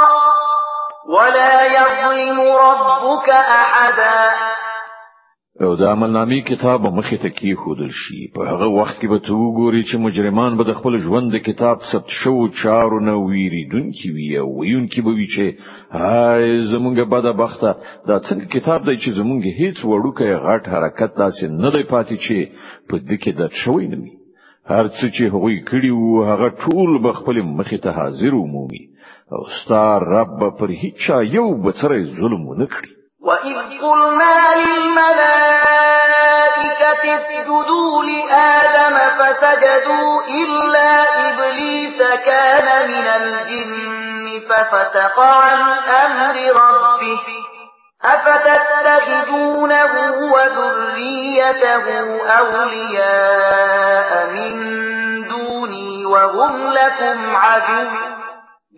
ولا 1.19 1.61
يظلم 1.63 2.39
ربك 2.55 3.29
أحدا 3.29 4.31
او 5.63 5.75
د 5.79 5.83
عملنامې 5.87 6.39
کتاب 6.47 6.85
مخې 6.95 7.19
ته 7.23 7.29
کې 7.35 7.59
خودل 7.65 7.91
شي 7.97 8.17
په 8.37 8.45
هغه 8.47 8.67
وخت 8.77 8.95
کې 9.01 9.11
به 9.11 9.19
ته 9.27 9.35
وګوري 9.41 9.83
چې 9.83 10.01
مجرمان 10.05 10.55
به 10.61 10.63
د 10.69 10.73
خپل 10.79 10.97
ژوند 11.03 11.33
د 11.35 11.39
کتاب 11.45 11.85
ثبت 11.91 12.15
شو 12.23 12.33
چارو 12.61 12.97
نه 13.05 13.11
ویریدونکي 13.21 14.09
وي 14.17 14.25
او 14.41 14.49
ویونکي 14.57 15.01
به 15.05 15.13
وي 15.19 15.27
چې 15.35 16.01
هاي 16.01 16.57
زمونږ 16.73 17.07
بده 17.13 17.31
بخته 17.43 17.71
دا 18.07 18.19
څنګه 18.27 18.51
کتاب 18.55 18.89
دی 18.89 18.97
چې 18.97 19.17
زمونږ 19.19 19.61
هیڅ 19.61 19.77
وړوکی 19.81 20.29
غټ 20.47 20.67
حرکت 20.75 21.13
داسې 21.21 21.45
نه 21.65 21.71
دی 21.75 21.83
پاتې 21.93 22.15
چې 22.25 22.89
په 22.89 22.97
دې 22.97 23.17
کې 23.23 23.31
د 23.39 23.55
شوی 23.61 23.87
نه 23.93 23.99
وي 24.03 24.11
هر 24.73 24.85
څه 24.97 25.05
چې 25.15 25.23
هغوی 25.35 25.57
کړی 25.69 25.91
وو 26.01 26.23
هغه 26.31 26.51
ټول 26.65 26.99
به 27.07 27.13
خپل 27.21 27.39
مخې 27.55 27.83
ته 27.87 27.95
حاضر 28.01 28.35
ومومي 28.43 28.83
او 29.37 29.41
ستار 29.59 30.07
رب 30.15 30.37
پر 30.59 30.75
هیڅ 30.83 31.09
یو 31.37 31.45
بڅره 31.69 32.03
ظلم 32.19 32.45
نه 32.63 32.69
کړی 32.75 32.93
وَإِذْ 33.25 33.77
قُلْنَا 33.83 34.33
لِلْمَلَائِكَةِ 34.57 35.44
قيلت 37.01 37.49
لآدم 38.29 38.97
فسجدوا 39.19 40.11
إلا 40.23 40.91
إبليس 41.29 41.99
كان 42.25 42.67
من 42.87 43.07
الجن 43.07 44.25
ففتق 44.49 45.19
عن 45.19 45.59
أمر 45.79 46.35
ربه 46.49 47.27
أفتتخذونه 48.05 49.93
وذريته 50.33 51.87
أولياء 52.29 54.27
من 54.29 54.53
دوني 55.27 56.05
وهم 56.05 56.67
لكم 56.67 57.35
عدو 57.35 57.89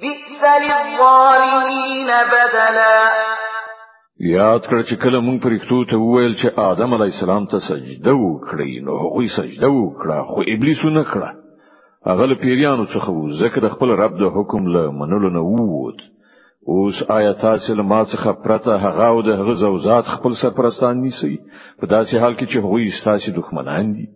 بئس 0.01 0.41
للظالمين 0.61 2.07
بدلاً 2.07 3.36
یاد 4.19 4.59
کړ 4.69 4.79
چې 4.89 4.95
کله 5.03 5.17
مونږ 5.25 5.37
پرښتو 5.45 5.77
ته 5.89 5.95
وویل 6.03 6.31
چې 6.41 6.47
آدم 6.69 6.93
علی 6.97 7.05
السلام 7.13 7.43
ته 7.53 7.57
سجده 7.67 8.13
وکړي 8.13 8.81
نو 8.87 8.93
هغه 9.03 9.25
سجده 9.37 9.67
وکړه 9.71 10.15
خو 10.29 10.39
ابلیس 10.53 10.81
نه 10.97 11.03
کړه 11.11 11.29
هغه 12.09 12.23
له 12.31 12.35
پیریانو 12.43 12.85
څخه 12.93 13.09
و 13.09 13.37
ذکر 13.41 13.67
خپل 13.73 13.89
رب 14.01 14.15
د 14.21 14.25
حکم 14.37 14.63
له 14.77 14.83
منلو 15.01 15.29
نه 15.37 15.43
ووت 15.49 15.99
اوس 16.73 17.03
آیاتات 17.17 17.59
چې 17.65 17.89
ما 17.91 18.01
څخه 18.11 18.41
پرته 18.45 18.79
هغه 18.85 19.05
او 19.13 19.21
د 19.29 19.39
هغه 19.41 19.53
زوجات 19.65 20.05
خپل 20.15 20.33
سرپرستان 20.41 21.01
نیسي 21.03 21.33
په 21.79 21.93
داسې 21.93 22.15
حال 22.23 22.33
کې 22.37 22.45
چې 22.51 22.57
هغه 22.63 22.77
یې 22.85 22.97
ستاسو 22.99 23.35
دښمنان 23.37 23.85
دي 23.97 24.07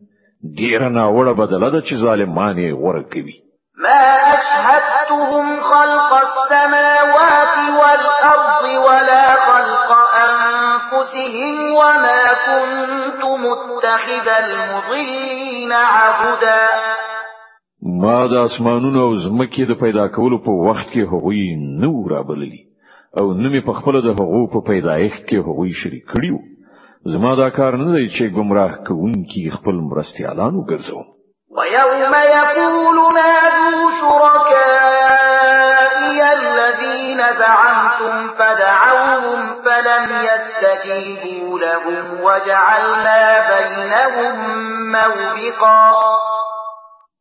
ډیر 0.60 0.90
نه 0.98 1.04
وړه 1.18 1.34
بدله 1.42 1.70
ده 1.76 1.80
چې 1.88 2.02
ظالمانه 2.06 2.72
غوړه 2.82 3.04
کوي 3.14 3.38
ما 3.86 4.34
أشهدتهم 4.34 5.46
خلق 5.60 6.12
السماوات 6.14 7.58
والأرض 7.82 8.64
ولا 8.86 9.26
خلق 9.34 9.90
أنفسهم 10.28 11.56
وما 11.82 12.22
كنت 12.48 13.24
متخذ 13.46 14.28
المضلين 14.46 15.72
عهدا 15.72 16.68
ما 18.02 18.28
د 18.28 18.34
اسمانونو 18.34 19.00
او 19.08 19.14
زمکې 19.16 19.66
د 19.70 19.80
پیدا 19.84 20.08
کولو 20.18 20.38
په 20.48 20.58
وخت 20.68 20.88
کې 20.94 21.14
هغوی 21.14 21.46
نو 21.86 21.94
را 22.10 22.22
بللی 22.28 22.62
او 23.20 23.26
نمې 23.34 23.66
په 23.68 23.74
خپل 23.80 23.96
د 24.08 24.22
هغو 24.22 24.42
په 24.54 24.60
پیدایښت 24.70 25.24
کې 25.30 25.46
هغوی 25.48 25.72
شریک 25.84 26.06
کړیو 26.14 27.16
زما 27.16 27.36
دا 27.42 27.50
کار 27.50 27.78
نه 27.82 27.96
دی 27.96 28.06
چې 28.18 28.36
گمراه 28.38 28.76
کوونکی 28.88 29.44
خپل 29.58 29.82
مرستیالانو 29.90 30.66
ګرځوم 30.66 31.18
ويوم 31.60 32.22
يقول 32.34 33.00
ما 33.16 33.41
شركائي 34.02 35.00
الذين 36.40 37.20
زعمتم 37.42 38.34
فدعوهم 38.38 39.40
فلم 39.66 40.06
يستجيبوا 40.30 41.60
لهم 41.60 42.22
وجعلنا 42.22 43.24
بينهم 43.56 44.36
موبقا 44.92 45.92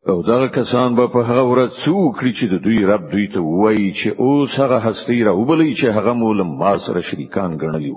او 0.08 0.22
دغه 0.22 0.46
کسان 0.48 0.96
به 0.96 1.06
په 1.12 1.18
هغه 1.30 1.42
ورځ 1.52 1.70
څوک 1.86 2.16
چې 2.38 2.44
د 2.52 2.62
دوی 2.64 2.80
رب 2.92 3.04
دوی 3.12 3.26
ته 3.34 3.40
وایي 3.40 3.90
چې 3.98 4.08
اوس 4.24 4.52
هغه 4.62 4.78
هستی 4.86 5.24
را 5.24 5.32
وبلی 5.32 5.74
چې 5.76 5.84
هغه 5.96 6.12
مول 6.12 6.42
ما 6.60 6.72
سره 6.86 7.00
شریکان 7.00 7.58
ګڼلی 7.62 7.92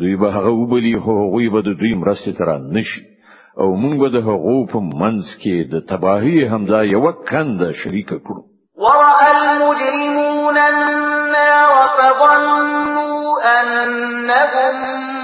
دوی 0.00 0.16
به 0.16 0.28
هغه 0.36 0.50
وبلی 0.50 0.98
خو 1.04 1.12
هغه 1.24 1.50
به 1.52 1.60
د 1.60 1.70
دوی 1.80 1.94
مرسته 2.02 2.32
تر 2.38 2.58
نشي 2.76 3.11
او 3.60 3.68
موږ 3.76 3.98
د 4.14 4.16
هغو 4.28 4.56
په 4.72 4.78
منځ 5.00 5.24
کې 5.42 5.56
د 5.72 5.74
تباهی 5.88 6.44
همدا 6.52 6.80
یو 6.94 7.04
کند 7.30 7.60
شریک 7.80 8.08
کړو 8.26 8.42
ورأى 8.84 9.30
المجرمون 9.40 10.56
النار 10.58 11.74
فظنوا 11.96 13.22
أنهم 13.60 14.74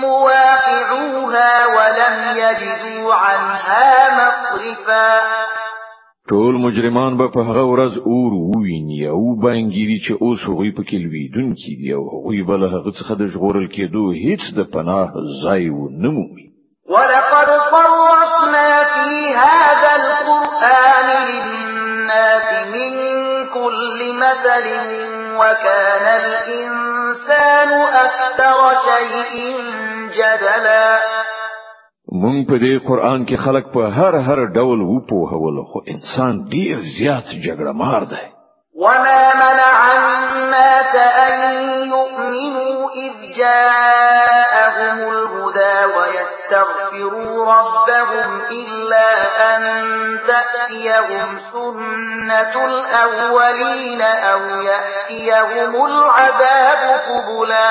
مواقعوها 0.01 1.51
ولم 1.77 2.17
يجدوا 2.43 3.15
عنها 3.15 3.93
مصرفا 4.19 5.11
ټول 6.31 6.55
مجرمان 6.67 7.17
به 7.17 7.29
په 7.35 7.41
هغه 7.41 7.65
ورځ 7.73 7.95
اور 8.11 8.33
وویني 8.51 9.09
او 9.09 9.21
بانګيري 9.43 9.99
چې 10.07 10.13
اوس 10.23 10.41
هغوی 10.49 10.71
په 10.73 10.83
کې 10.83 10.97
لویدونکي 11.05 11.77
دي 11.83 11.93
او 11.95 12.03
هغوی 12.15 12.43
بل 12.43 12.65
هغه 12.65 12.91
څخه 12.99 13.15
د 13.21 13.27
ژغورل 13.33 13.69
کېدو 13.77 14.05
هیڅ 14.25 14.43
د 14.59 14.61
پناه 14.75 15.09
ځای 15.45 15.69
و 15.71 15.89
نه 16.03 16.11
مومي 16.17 16.47
ولقد 16.95 17.49
فرض 17.71 17.98
بِأَهْلِهِمْ 24.65 25.37
وَكَانَ 25.37 26.07
الْإِنسَانُ 26.23 27.69
أَكْثَرَ 28.07 28.61
شَيْءٍ 28.89 29.61
جَدَلًا 30.19 30.99
مونږ 32.23 32.39
په 32.49 32.57
دې 32.63 32.75
قران 32.89 33.21
کې 33.29 33.37
خلق 33.45 33.65
په 33.73 33.83
هر 33.97 34.15
هر 34.29 34.39
ډول 34.53 34.81
خو 35.71 35.79
انسان 35.95 36.45
ډیر 36.55 36.77
زیات 36.99 37.25
جګړه 37.47 37.73
مار 37.83 38.05
دی 38.05 38.25
وما 38.75 39.23
منع 39.41 39.73
الناس 39.95 40.97
ان 41.17 41.41
يؤمنوا 41.93 42.78
جاءهم 43.39 44.99
الهدى 44.99 45.77
ويستغفروا 45.97 47.55
ربهم 47.55 48.31
إلا 48.41 49.09
أن 49.49 49.63
تأتيهم 50.29 51.29
سنة 51.53 52.55
الأولين 52.67 54.03
أو 54.03 54.41
يأتيهم 54.71 55.85
العذاب 55.87 57.01
قبلا 57.09 57.69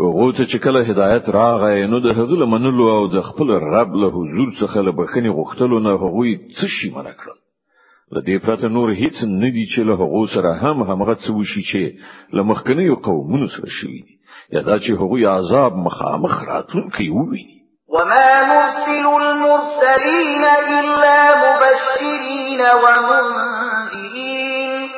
غوت 0.00 0.34
چې 0.36 0.58
کله 0.62 0.80
هدایت 0.90 1.28
راغی 1.34 1.86
نو 1.86 1.98
د 2.00 2.06
هغه 2.18 2.46
منلو 2.54 2.88
او 2.94 3.06
د 3.12 3.20
خپل 3.26 3.50
رب 3.74 3.94
له 4.04 4.08
حضور 4.16 4.48
څخه 4.60 4.76
له 4.86 4.92
بخنی 5.00 5.30
غوښتلو 5.36 5.78
نه 5.86 5.92
هغوی 6.02 6.32
څه 6.38 6.66
شي 6.76 6.90
منع 6.96 7.10
کړل 7.10 7.38
د 8.16 8.24
دې 8.26 8.38
پرته 8.46 8.68
نور 8.76 8.90
هیڅ 8.94 9.22
نه 9.28 9.38
ندی 9.46 9.64
چې 9.76 9.80
له 9.80 9.94
هغه 9.94 10.26
سره 10.34 10.52
هم 10.62 10.82
همغه 10.90 11.14
څه 11.14 11.30
وشي 11.36 11.62
چې 11.70 12.36
له 12.36 12.42
مخکنیو 12.50 12.96
قومونو 13.06 13.46
سره 13.56 13.66
شوی 13.76 14.00
دي 14.02 14.13
یا 14.52 14.60
دا 14.60 14.74
عذاب 15.36 15.72
مخامخ 15.72 16.42
راتلونکی 16.48 17.08
وویني 17.10 17.54
وما 17.88 18.44
نرسل 18.44 19.06
المرسلين 19.06 20.44
إلا 20.68 21.34
مبشرين 21.44 22.60
ومنذرين 22.60 24.90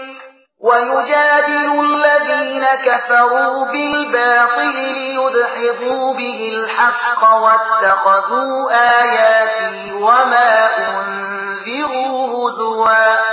ويجادل 0.61 1.85
الذين 1.85 2.65
كفروا 2.87 3.67
بالباطل 3.73 4.77
ليدحضوا 4.95 6.15
به 6.15 6.49
الحق 6.53 7.35
واتخذوا 7.35 8.71
آياتي 8.73 9.93
وما 9.93 10.67
أنذروا 10.71 12.27
هزوا 12.29 13.27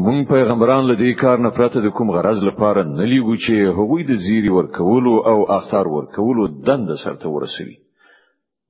مونږ 0.00 0.24
پیغمبران 0.28 0.86
له 0.88 0.94
دې 0.96 1.20
کار 1.20 1.38
نه 1.38 1.50
پرته 1.56 1.80
د 1.80 1.88
کوم 1.96 2.10
غرض 2.16 2.38
لپاره 2.44 2.82
نه 2.82 3.04
لیږو 3.08 3.34
چې 3.44 3.52
هغوی 3.78 4.04
د 4.10 4.16
زیری 4.26 4.48
ورکولو 4.48 5.16
او 5.32 5.52
اختار 5.56 5.88
ورکولو 5.94 6.46
دند 6.68 6.88
سرته 7.04 7.28
ورسوي 7.28 7.74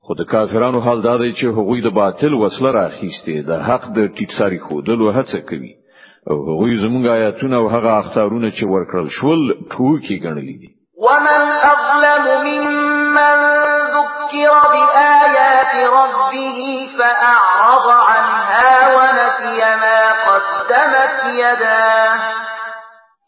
خو 0.06 0.14
د 0.14 0.22
کافرانو 0.32 0.78
حال 0.86 1.02
دا 1.02 1.16
دی 1.18 1.32
چې 1.32 1.44
هغوی 1.46 1.80
د 1.82 1.88
باطل 1.98 2.34
وسله 2.40 2.70
راخیستې 2.78 3.44
د 3.50 3.60
حق 3.68 3.84
د 3.98 4.08
ټیکساري 4.16 4.58
خودلو 4.58 5.10
هڅه 5.18 5.40
کوي 5.52 5.72
او 6.30 6.36
هغوی 6.48 6.80
زمونږ 6.82 7.06
آیاتونه 7.12 7.56
او 7.56 7.68
هغه 7.68 7.90
اختارونه 8.02 8.50
چې 8.50 8.64
ورکړل 8.74 9.08
شول 9.20 9.52
ټوکی 9.72 10.16
ګڼلې 10.24 10.56
دي 10.62 10.70
ومن 11.06 11.42
اظلم 11.74 12.26
ممن 12.66 13.36
ذكر 13.96 14.52
بآيات 14.72 15.74
ربه 15.98 16.58
فأعرض 16.98 17.86
عنها 18.10 18.72
ونسي 18.96 19.60
ما 19.84 20.21
قدمت 20.42 21.34
يداه 21.34 22.18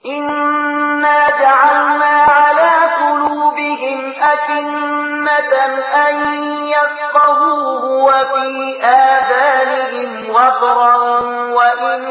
إنا 0.06 1.28
جعلنا 1.40 2.12
على 2.30 2.72
قلوبهم 2.96 4.12
أكنة 4.22 5.54
أن 6.06 6.16
يفقهوه 6.66 7.84
وفي 8.04 8.84
آذانهم 8.84 10.30
وقرا 10.30 10.94
وإن 11.56 12.02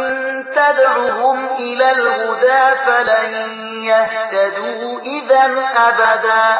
تدعهم 0.56 1.46
إلى 1.46 1.92
الهدى 1.92 2.76
فلن 2.86 3.32
يهتدوا 3.84 5.00
إذا 5.02 5.44
أبدا 5.78 6.60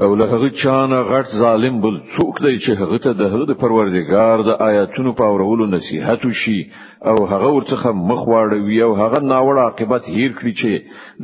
او 0.00 0.14
له 0.14 0.24
هغه 0.24 0.50
چانه 0.62 1.00
غټ 1.12 1.28
ظالم 1.42 1.80
بل 1.80 1.94
څوک 2.16 2.34
دی 2.42 2.58
چې 2.58 2.80
هغه 2.80 2.98
ته 2.98 3.12
د 3.12 3.20
هغه 3.32 3.46
د 3.48 3.52
پروردګار 3.62 4.36
د 4.48 4.50
آیاتونو 4.68 5.12
په 5.18 5.24
اورولو 5.24 5.66
نصيحت 5.66 6.20
وشي 6.24 6.60
او 7.10 7.16
هغه 7.30 7.48
ورڅخه 7.54 7.90
مخ 8.08 8.20
واړوي 8.30 8.76
او 8.86 8.92
هغه 8.98 9.20
ناوړه 9.30 9.62
عاقبت 9.68 10.04
هیر 10.16 10.32
کړی 10.40 10.52
چې 10.60 10.72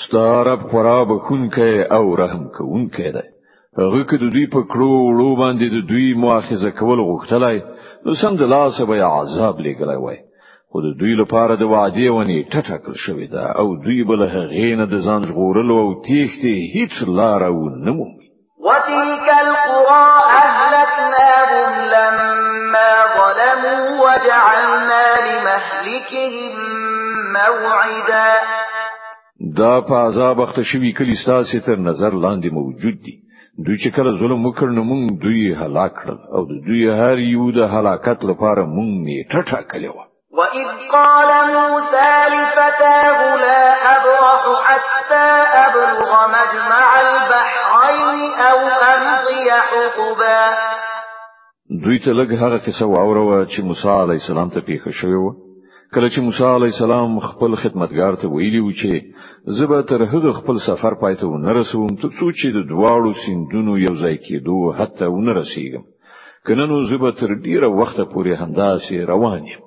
ستا 0.07 0.43
رب 0.43 0.61
خورا 0.71 1.03
بخونکی 1.03 1.83
او 1.91 2.15
رحم 2.15 2.47
کوونکی 2.57 3.11
دی 3.11 3.21
هغه 3.77 4.03
که 4.09 4.17
دوی 4.17 4.45
په 4.53 4.61
کړو 4.71 4.91
وړو 5.07 5.29
باندې 5.41 5.67
د 5.75 5.87
دوی 5.89 6.13
مؤاخذه 6.23 6.69
کول 6.79 6.99
غوښتلای 7.09 7.57
نو 8.05 8.13
سم 8.21 8.35
د 8.35 8.41
لاسه 8.41 8.85
به 8.85 9.03
عذاب 9.05 9.55
لګلای 9.59 9.97
وای 10.01 10.17
خو 10.75 10.81
د 10.89 10.91
دوی 11.01 11.13
لپاره 11.21 11.53
د 11.61 11.63
وعدې 11.73 12.05
ونی 12.15 12.37
ټټه 12.53 12.77
کړ 12.83 12.93
شوې 13.05 13.27
ده 13.33 13.43
او 13.59 13.65
دوی 13.85 13.97
بل 14.11 14.21
هغې 14.35 14.67
نه 14.79 14.85
د 14.93 14.95
ځان 15.05 15.21
ژغورلو 15.29 15.75
او 15.83 15.89
تیښتې 16.07 16.55
هیڅ 16.75 16.93
لاره 17.17 17.49
و 17.57 17.61
نه 17.85 17.91
مومي 17.97 18.27
وتلك 18.67 19.27
القرى 19.43 20.05
أهلكناهم 20.43 21.69
لما 21.95 22.91
ظلموا 23.17 23.85
وجعلنا 24.05 25.03
لمهلكهم 25.25 26.53
موعدا 27.37 28.31
دا 29.61 29.73
په 29.89 29.95
عذاب 30.05 30.41
وخت 30.43 30.57
شوي 30.71 30.91
کلی 31.01 31.17
ستاسو 31.25 31.61
تر 31.69 31.79
نظر 31.89 32.17
لاندې 32.25 32.55
موجود 32.59 32.97
دي 33.05 33.15
دوی 33.67 33.77
چې 33.83 33.95
کله 33.99 34.17
ظلم 34.23 34.41
وکړ 34.51 34.73
نو 34.79 34.87
موږ 34.93 35.03
دوی 35.25 35.43
هلاک 35.61 35.93
کړل 35.99 36.19
او 36.37 36.47
دوی 36.69 36.83
هر 37.01 37.23
یو 37.29 37.51
د 37.59 37.69
هلاکت 37.77 38.19
لپاره 38.31 38.69
موږ 38.77 38.89
نه 39.05 39.19
ټټه 39.33 39.61
کړل 39.73 40.12
وإذ 40.37 40.67
قال 40.91 41.29
موسى 41.47 42.11
لفتاه 42.33 43.35
لا 43.35 43.63
أبرح 43.95 44.41
حتى 44.67 45.29
أبلغ 45.65 46.09
مجمع 46.33 46.89
البحرين 47.07 48.17
أو 48.51 48.57
أمضي 48.95 49.47
حقبا 49.69 50.43
دوی 51.85 51.99
ته 51.99 52.13
لږ 52.19 52.29
هغه 52.41 52.57
کیسه 52.57 52.85
واوروه 52.85 53.45
چې 53.45 53.59
موسی 53.69 53.87
علی 54.03 54.15
السلام 54.21 54.49
ته 54.55 54.61
پیښه 54.61 54.91
شوې 55.01 55.19
و 55.25 55.31
کله 55.95 56.09
چې 56.09 56.19
موسی 56.27 56.43
علی 56.51 56.69
السلام 56.73 57.19
خپل 57.25 57.55
خدمتگار 57.63 58.15
ته 58.21 58.27
ویلی 58.33 58.59
و 58.65 58.71
چې 58.81 59.57
زه 59.59 59.81
تر 59.91 60.05
هغه 60.13 60.31
خپل 60.39 60.59
سفر 60.69 60.93
پاتې 61.03 61.23
و 61.23 61.37
نه 61.43 61.51
رسوم 61.59 61.95
ته 62.01 62.09
څو 62.09 62.31
چې 62.39 62.47
د 62.57 62.65
دواړو 62.73 63.13
سیندونو 63.25 63.77
یو 63.85 63.93
ځای 64.01 64.17
کېدو 64.25 64.73
حتی 64.79 65.11
و 65.15 65.21
نه 65.27 65.37
رسیدم 65.41 65.85
کنه 66.49 66.65
نو 66.73 66.81
زه 66.93 67.11
تر 67.21 67.35
ډیره 67.45 67.69
وخت 67.81 68.01
پورې 68.15 68.41
همداسې 68.43 69.09
روان 69.13 69.47
یم 69.53 69.62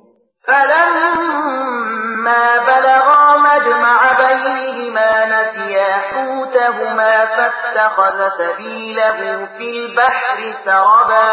فَلَمَّا 0.47 2.43
بَلَغَا 2.67 3.23
مَجْمَعَ 3.47 3.97
بَيْنِهِمَا 4.19 5.13
نَسِيَا 5.35 5.93
حُوتَهُمَا 6.11 7.15
فَاتَّخَذَ 7.37 8.19
سَبِيلَهُ 8.39 9.47
فِي 9.59 9.69
الْبَحْرِ 9.81 10.39
سَرَبًا 10.65 11.31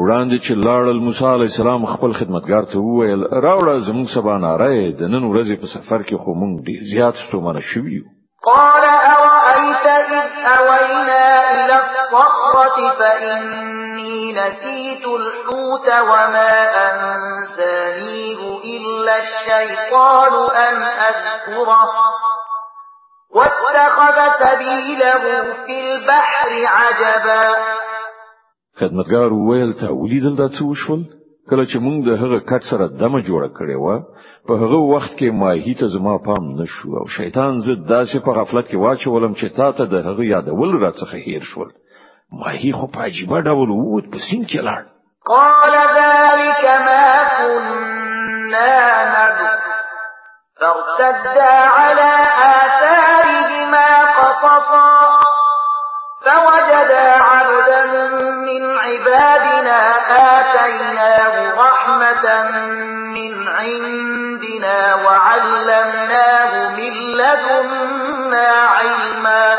وړاندې 0.00 0.38
چې 0.44 0.52
لاړل 0.66 0.98
موسی 1.06 1.24
علی 1.30 1.46
السلام 1.50 1.84
خپل 1.94 2.10
خدمتگار 2.20 2.64
ته 2.72 2.78
وویل 2.78 3.20
راوړ 3.44 3.66
زموږ 3.88 4.06
سبا 4.14 4.34
ناره 4.38 4.90
د 5.00 5.02
نن 5.14 5.24
ورځې 5.32 5.54
په 5.60 5.66
سفر 5.74 6.00
کې 6.06 6.16
خو 6.22 6.30
مونږ 6.40 6.52
ډیر 6.66 6.80
زیات 6.92 7.14
ستومانه 7.26 7.60
شو 7.72 7.80
یو 7.96 8.02
قال 8.48 8.84
ارايت 9.10 9.86
اذ 9.98 10.32
اوينا 10.58 11.28
الى 11.60 11.76
الصخره 11.84 12.78
فاني 12.98 14.32
نسيت 14.40 15.04
الحوت 15.20 15.86
وما 16.10 16.52
انسانيه 16.88 18.40
الا 18.74 19.14
الشيطان 19.24 20.32
ان 20.66 20.82
اذكره 21.08 22.21
واتخذ 23.34 24.16
سبيله 24.38 25.42
في 25.66 25.76
البحر 25.94 26.50
عجبا 26.76 27.46
خدمتګار 28.80 29.32
وویل 29.32 29.72
ته 29.80 29.90
ولیدل 29.92 30.36
دا 30.36 30.48
څه 30.48 30.62
وشول 30.62 31.00
کله 31.50 31.64
چې 31.66 31.76
موږ 31.78 31.96
د 32.06 32.10
هغه 32.22 32.38
کټ 32.50 32.62
سره 32.70 32.84
دمه 33.00 33.20
جوړه 33.28 33.48
کړې 33.58 33.76
و 33.84 33.86
په 34.48 34.52
هغه 34.62 34.78
وخت 34.94 35.12
کې 35.18 35.30
ماهی 35.42 35.74
ته 35.80 35.86
زما 35.88 36.18
پام 36.26 36.44
نشو 36.60 36.90
او 37.00 37.06
شیطان 37.08 37.60
زه 37.60 37.72
داسې 37.92 38.16
په 38.24 38.30
غفلت 38.38 38.66
کې 38.68 38.74
واچولم 38.76 39.34
چې 39.34 39.46
تا 39.56 39.72
ته 39.72 39.84
د 39.86 39.94
هغه 40.06 40.24
یادول 40.24 40.80
را 40.82 40.92
څخه 40.92 41.14
هیر 41.26 41.42
شول 41.42 41.70
ماهی 42.32 42.72
خو 42.72 42.86
په 42.86 43.00
عجیبه 43.04 43.40
ډول 43.40 43.70
ووت 43.70 44.04
په 44.12 44.18
سیند 44.30 44.46
کې 44.50 44.60
لاړ 44.68 44.82
قال 45.26 45.74
ذلك 45.98 46.64
ما 46.86 47.08
كنا 47.38 48.84
نبغي 49.14 49.51
فارتدا 50.62 51.52
على 51.52 52.10
آثارهما 52.58 53.88
قصصا 54.18 55.18
فوجدا 56.20 57.10
عبدا 57.22 57.84
من 58.32 58.78
عبادنا 58.78 59.78
آتيناه 60.38 61.54
رحمة 61.60 62.52
من 63.16 63.48
عندنا 63.48 64.94
وعلمناه 64.94 66.68
من 66.70 66.92
لدنا 67.16 68.48
علما 68.50 69.56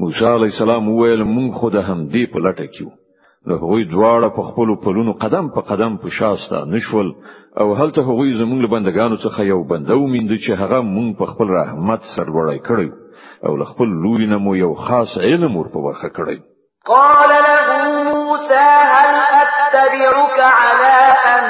موسى 0.00 0.24
عليه 0.26 0.48
السلام 0.54 0.88
ویل 0.88 1.24
مونږ 1.24 1.52
هم 1.74 2.08
ديب 2.08 2.30
همدې 2.36 3.07
د 3.48 3.52
هغوی 3.62 3.82
دواړه 3.94 4.28
په 4.36 4.42
خپل 4.48 4.68
پلونو 4.84 5.12
قدم 5.22 5.46
په 5.56 5.60
قدم 5.70 5.92
په 6.02 6.08
شاسته 6.18 6.56
نشول 6.74 7.08
او 7.62 7.66
هلته 7.80 8.00
هغوی 8.08 8.30
زموږ 8.40 8.58
له 8.64 8.68
بندگانو 8.74 9.16
څخه 9.24 9.40
یو 9.52 9.60
بندو 9.70 10.00
میند 10.14 10.32
چې 10.44 10.50
هغه 10.62 10.78
مونږ 10.94 11.08
په 11.20 11.24
خپل 11.32 11.48
رحمت 11.60 12.00
سرلوړی 12.14 12.58
کړی 12.68 12.88
او 13.46 13.52
له 13.60 13.64
خپل 13.72 13.88
لوی 14.02 14.26
نه 14.32 14.38
مو 14.44 14.52
یو 14.64 14.72
خاص 14.86 15.10
علم 15.26 15.56
ور 15.56 15.68
په 15.74 15.78
ورخه 15.86 16.08
کړی 16.18 16.38
قال 16.94 17.30
له 17.46 17.68
موسى 18.14 18.68
هل 18.94 19.10
اتبعك 19.42 20.38
على 20.60 20.98
ان 21.34 21.48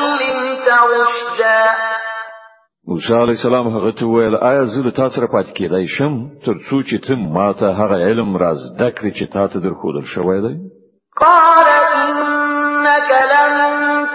موسی 3.01 3.13
علی 3.15 3.31
السلام 3.31 3.77
هغه 3.77 3.93
ته 3.93 4.07
ویل 4.07 4.35
آیا 4.35 4.65
زه 4.65 4.81
له 4.83 4.91
تاسو 4.91 5.15
سره 5.17 5.27
پاتې 5.27 5.53
کېدای 5.59 5.87
شم 5.99 6.15
تر 6.47 6.55
څو 6.71 6.81
چې 6.89 6.97
ته 7.07 7.15
ما 7.35 7.53
ته 7.53 7.67
هغه 7.81 7.97
علم 8.07 8.37
راز 8.37 8.59
دکړې 8.81 9.13
چې 9.19 9.33
تا 9.33 9.47
ته 9.49 9.59
درخودل 9.61 10.05
شوی 10.15 10.41
دی 10.41 10.55
قال 11.21 11.67
انك 11.69 13.11
لن 13.33 13.57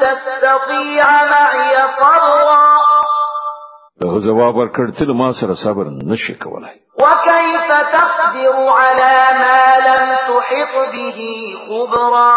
تستطيع 0.02 1.06
معي 1.34 1.76
صبرا 2.00 2.66
هغه 4.04 4.20
جواب 4.26 4.56
ورکړ 4.56 4.92
چې 5.00 5.06
ما 5.08 5.34
سره 5.34 5.54
صبر 5.64 5.88
نشي 5.90 6.34
کولای 6.34 6.76
وكيف 7.02 7.68
تصبر 7.96 8.56
على 8.80 9.18
ما 9.44 9.66
لم 9.88 10.16
تحط 10.30 10.74
به 10.94 11.20
خبرا 11.68 12.36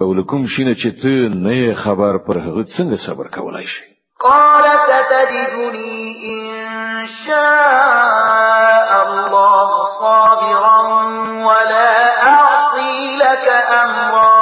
او 0.00 0.14
لکم 0.14 0.46
شینه 0.56 0.74
چې 0.74 1.02
ته 1.02 1.38
نه 1.38 1.74
خبر 1.74 2.18
پر 2.18 2.38
هغه 2.38 2.64
څنګه 2.64 2.96
صبر 3.06 3.28
کولای 3.28 3.64
شي 3.64 3.93
قال 4.24 4.64
ستجدني 4.64 6.16
إن 6.32 7.06
شاء 7.26 9.06
الله 9.06 9.68
صابرا 10.00 10.80
ولا 11.46 12.22
أعصي 12.32 13.16
لك 13.20 13.48
أمرا 13.84 14.32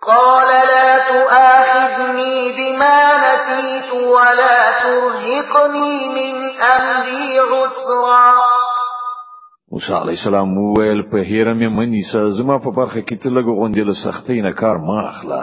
قال 0.07 0.49
لا 0.67 0.99
تؤاخذني 1.09 2.37
بما 2.57 2.99
نسيت 3.27 3.93
ولا 3.93 4.59
ترهقني 4.83 5.95
من 6.17 6.63
أمري 6.67 7.39
عسرا 7.39 8.35
موسى 9.73 9.93
عليه 9.95 10.13
السلام 10.13 10.59
وویل 10.59 11.03
په 11.03 11.17
هیره 11.17 11.55
مې 11.55 11.77
منی 11.79 12.03
سازما 12.13 12.59
په 12.59 12.71
برخه 12.71 13.01
کې 13.01 13.23
تلګو 13.25 13.57
غوندې 13.59 13.85
له 13.89 13.93
سختۍ 13.93 14.41
نه 14.47 14.51
کار 14.53 14.77
ما 14.79 15.09
اخلا 15.11 15.43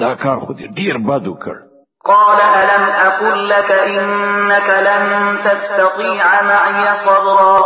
دا 0.00 0.14
کار 0.14 0.38
خو 0.40 0.52
ډیر 0.54 0.98
بد 0.98 1.26
وکړ 1.26 1.69
قال 2.04 2.40
ألم 2.40 2.82
أقل 2.84 3.48
لك 3.48 3.70
إنك 3.72 4.68
لن 4.68 5.36
تستطيع 5.44 6.42
معي 6.42 6.88
صبرا 7.06 7.60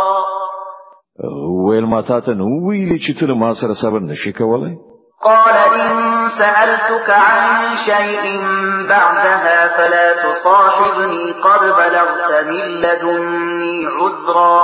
ويل 1.67 1.85
ما 1.85 2.01
تا 2.01 2.19
ته 2.19 2.33
نو 2.33 3.35
ما 3.35 3.53
صبر 3.53 4.01
قال 5.23 5.55
إن 5.81 5.89
سألتك 6.39 7.09
عن 7.09 7.65
شيء 7.87 8.23
بعدها 8.89 9.77
فلا 9.77 10.07
تصاحبني 10.31 11.31
قد 11.31 11.59
بلغت 11.63 12.45
من 12.47 12.63
لدني 12.83 13.75
عذرا 13.97 14.63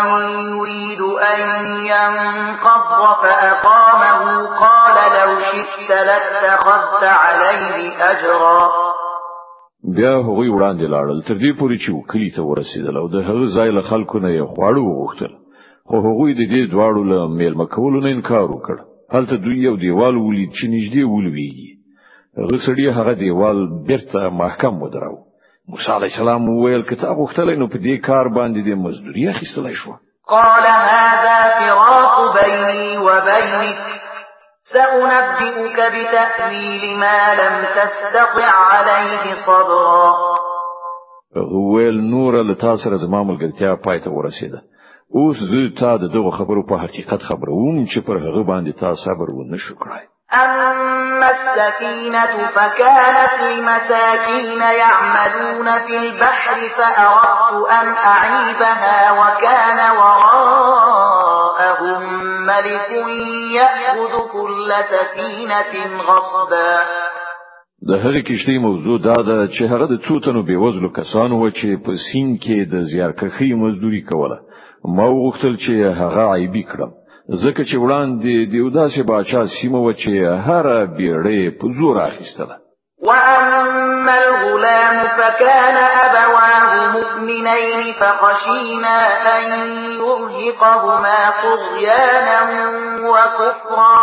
يريد 0.57 1.01
أن 1.03 1.41
ينقض 1.87 3.17
فأقامه 3.23 4.47
قال 4.57 4.95
لو 5.21 5.41
شئت 5.41 5.91
لاتخذت 5.91 7.05
عليه 7.05 7.93
أجرا 8.11 8.90
بیا 9.97 10.13
هغوی 10.27 10.49
وړاندې 10.55 10.87
لاړل 10.95 11.19
تر 11.29 11.37
دې 11.43 11.53
پورې 11.59 11.77
چې 11.83 11.91
وکلی 11.99 12.31
ته 12.37 12.43
ورسېدل 12.49 12.95
او 13.01 13.07
د 13.15 13.17
هغه 13.29 13.45
ځای 13.57 13.71
له 13.77 13.83
خلکو 13.91 14.17
نه 14.25 14.31
یې 14.37 14.45
خواړه 14.53 14.81
وغوښتل 14.89 15.33
خو 15.89 15.97
هغوی 16.07 16.33
د 16.35 16.43
دې 16.53 16.63
دواړو 16.73 17.03
له 17.13 17.19
میلمه 17.39 17.67
کولو 17.75 18.01
نه 18.07 18.11
انکار 18.17 18.47
وکړ 18.53 18.77
هلته 19.15 19.35
دوی 19.37 19.57
یو 19.69 19.77
دیوال 19.85 20.17
ولید 20.17 20.51
چې 20.59 20.65
نږدې 20.75 21.05
ولویږي 21.13 21.71
هغه 22.39 22.57
سړی 22.67 22.85
هغه 22.97 23.13
دیوال 23.25 23.59
بیرته 23.89 24.21
محکم 24.43 24.75
ودرو 24.83 25.17
موسی 25.73 25.89
علی 25.97 26.07
السلام 26.13 26.43
وویل 26.49 26.83
کته 26.91 27.09
غوښتل 27.21 27.49
نو 27.61 27.67
په 27.73 27.79
دې 27.87 27.97
کار 28.09 28.27
باندې 28.37 28.61
د 28.69 28.71
مزدوري 28.85 29.29
اخیستلای 29.29 29.75
شو 29.81 29.97
قال 30.35 30.65
هذا 30.93 31.39
فراق 31.57 32.15
بيني 32.39 32.89
وبينك 32.99 34.10
سأنبئك 34.73 35.77
بتأويل 35.77 36.99
ما 37.01 37.35
لم 37.35 37.67
تستطع 37.77 38.55
عليه 38.57 39.35
صبرا 39.47 40.15
ویل 41.75 42.01
نور 42.11 42.35
له 42.43 42.55
تاسو 42.55 42.77
سره 42.85 42.97
زما 42.97 43.23
ملګرتیا 43.23 43.77
پای 43.87 43.99
ته 44.01 44.11
ورسیده 44.11 44.59
اوس 45.15 45.37
زه 45.51 45.63
تا 45.81 45.97
د 45.97 46.03
دغه 46.15 46.31
خبرو 46.39 46.63
په 46.67 46.75
حقیقت 46.77 47.21
خبروم 47.29 47.85
چې 47.91 47.99
پر 48.07 48.17
هغه 48.17 48.43
باندې 48.51 48.73
تا 48.81 48.95
صبر 48.95 49.29
و 49.31 49.41
نشو 49.51 49.75
کړای 49.75 50.05
أما 50.35 51.29
السفينة 51.31 52.51
فكانت 52.55 53.33
لمساكين 53.43 54.61
يعملون 54.61 55.79
في 55.87 55.97
البحر 55.97 56.57
فأردت 56.79 57.71
أن 57.71 57.87
أعيبها 57.87 59.13
وكان 59.19 59.81
وراء 59.99 60.90
لهم 61.85 62.43
ملك 62.45 62.91
يأخذ 63.59 64.13
كل 64.33 64.71
سفينة 64.95 66.03
غصبا 66.09 66.75
د 67.89 67.91
هغې 68.05 68.23
کشتۍ 68.31 68.57
موضوع 68.67 68.97
دا 69.09 69.17
ده 69.29 69.39
چې 69.55 69.63
هغه 69.73 69.87
د 69.93 69.97
څو 70.09 70.21
تنو 70.27 70.43
بېوزلو 70.49 70.89
کسانو 70.99 71.35
و 71.45 71.51
چې 71.59 71.69
په 71.85 71.93
سین 72.07 72.37
کې 72.45 72.59
د 72.73 72.75
زیارکښۍ 72.93 73.53
مزدوري 73.63 74.03
کوله 74.11 74.39
ما 74.97 75.07
وغوښتل 75.11 75.55
چې 75.65 75.73
هغه 76.01 76.25
عیبي 76.37 76.65
کړم 76.71 76.91
ځکه 77.43 77.61
چې 77.69 77.77
وړاندې 77.85 78.35
د 78.51 78.53
یو 78.63 78.69
داسې 78.81 79.01
باچا 79.11 79.43
سیمه 79.57 79.79
و 79.83 79.93
چې 80.01 80.13
هر 80.47 80.65
بیړې 80.97 81.41
په 81.61 81.65
زور 81.79 81.95
اخیستله 82.11 82.60
وأما 83.03 84.19
الغلام 84.19 85.07
فكان 85.09 85.77
أبواه 85.77 86.91
مؤمنين 86.99 87.95
فخشينا 88.01 88.99
أن 89.39 89.53
يرهقهما 89.93 91.33
طغيانا 91.43 92.41
وكفرا 93.01 94.01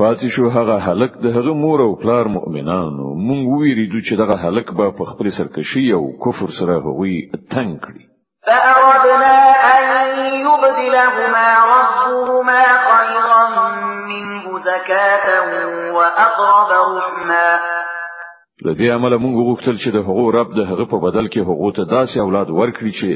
پاتې 0.00 0.26
شو 0.36 0.48
هغه 0.48 0.78
هلک 0.78 1.12
د 1.22 1.26
هغه 1.26 1.54
مور 1.54 1.80
او 1.82 1.94
پلار 2.02 2.28
مؤمنانو 2.36 3.08
مونږ 3.24 3.58
ویریدو 3.60 4.00
چې 4.00 4.14
دغه 4.20 4.34
هلک 4.46 4.72
به 4.78 4.90
په 4.90 5.04
خپل 5.10 5.30
سرکشي 5.38 5.92
او 5.98 6.06
کفر 6.24 6.50
سره 6.60 6.78
هوی 6.86 7.16
تنگ 7.50 7.80
کړي 7.80 8.04
فأردنا 8.46 9.36
أن 9.76 9.82
يبدلهما 10.46 11.48
ربهما 11.74 12.62
خيرا 12.88 13.89
زكاة 14.60 15.44
وأقرب 15.92 16.96
رحما 16.96 17.58
د 18.64 18.68
دې 18.78 18.90
عمل 18.94 19.16
موږ 19.24 19.36
غوښتل 19.48 19.76
چې 19.84 19.90
د 19.96 19.96
هغو 20.08 20.24
رب 20.36 20.48
د 20.56 20.60
هغه 20.70 20.84
په 20.92 20.96
بدل 21.06 21.28
کې 21.32 21.46
هغو 21.48 21.70
ته 21.78 21.82
داسې 21.96 22.16
اولاد 22.24 22.48
ورکړي 22.60 22.92
چې 23.00 23.10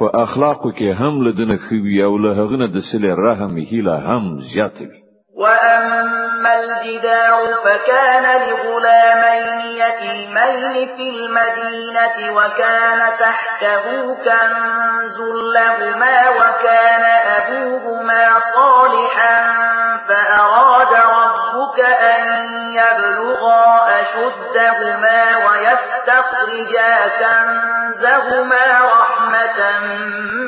په 0.00 0.06
اخلاقو 0.24 0.70
کې 0.78 0.88
هم 1.00 1.14
له 1.26 1.30
دنه 1.40 1.56
خوي 1.66 2.02
او 2.04 2.18
له 2.18 2.30
هغه 2.40 2.56
نه 2.62 2.66
د 2.66 2.78
سله 2.92 3.10
رحم 3.26 3.56
هیله 3.70 3.94
هم 4.08 4.38
زیات 4.54 4.76
وي 4.80 5.00
واما 5.42 6.52
الجدار 6.60 7.42
فكان 7.64 8.24
لغلامين 8.44 9.48
يتيمين 9.82 10.86
في 10.96 11.06
المدينه 11.16 12.16
وكان 12.36 13.00
تحته 13.24 13.84
كنز 14.26 15.16
لهما 15.56 16.16
وكان 16.38 17.04
ابوهما 17.36 18.24
صالحا 18.54 19.73
فأراد 20.08 20.92
ربك 20.94 21.84
أن 21.84 22.24
يبلغا 22.72 23.84
أشدهما 24.00 25.20
ويستخرجا 25.46 26.92
كنزهما 27.18 28.66
رحمة 28.92 29.88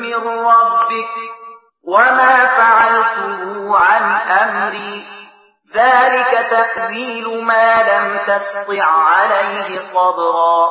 من 0.01 0.45
ربك 0.45 1.15
وما 1.87 2.45
فعلته 2.45 3.77
عن 3.77 4.03
أمري 4.45 5.03
ذلك 5.75 6.49
تأويل 6.51 7.43
ما 7.45 7.83
لم 7.91 8.17
تسطع 8.17 8.83
عليه 8.83 9.77
صبرا 9.93 10.67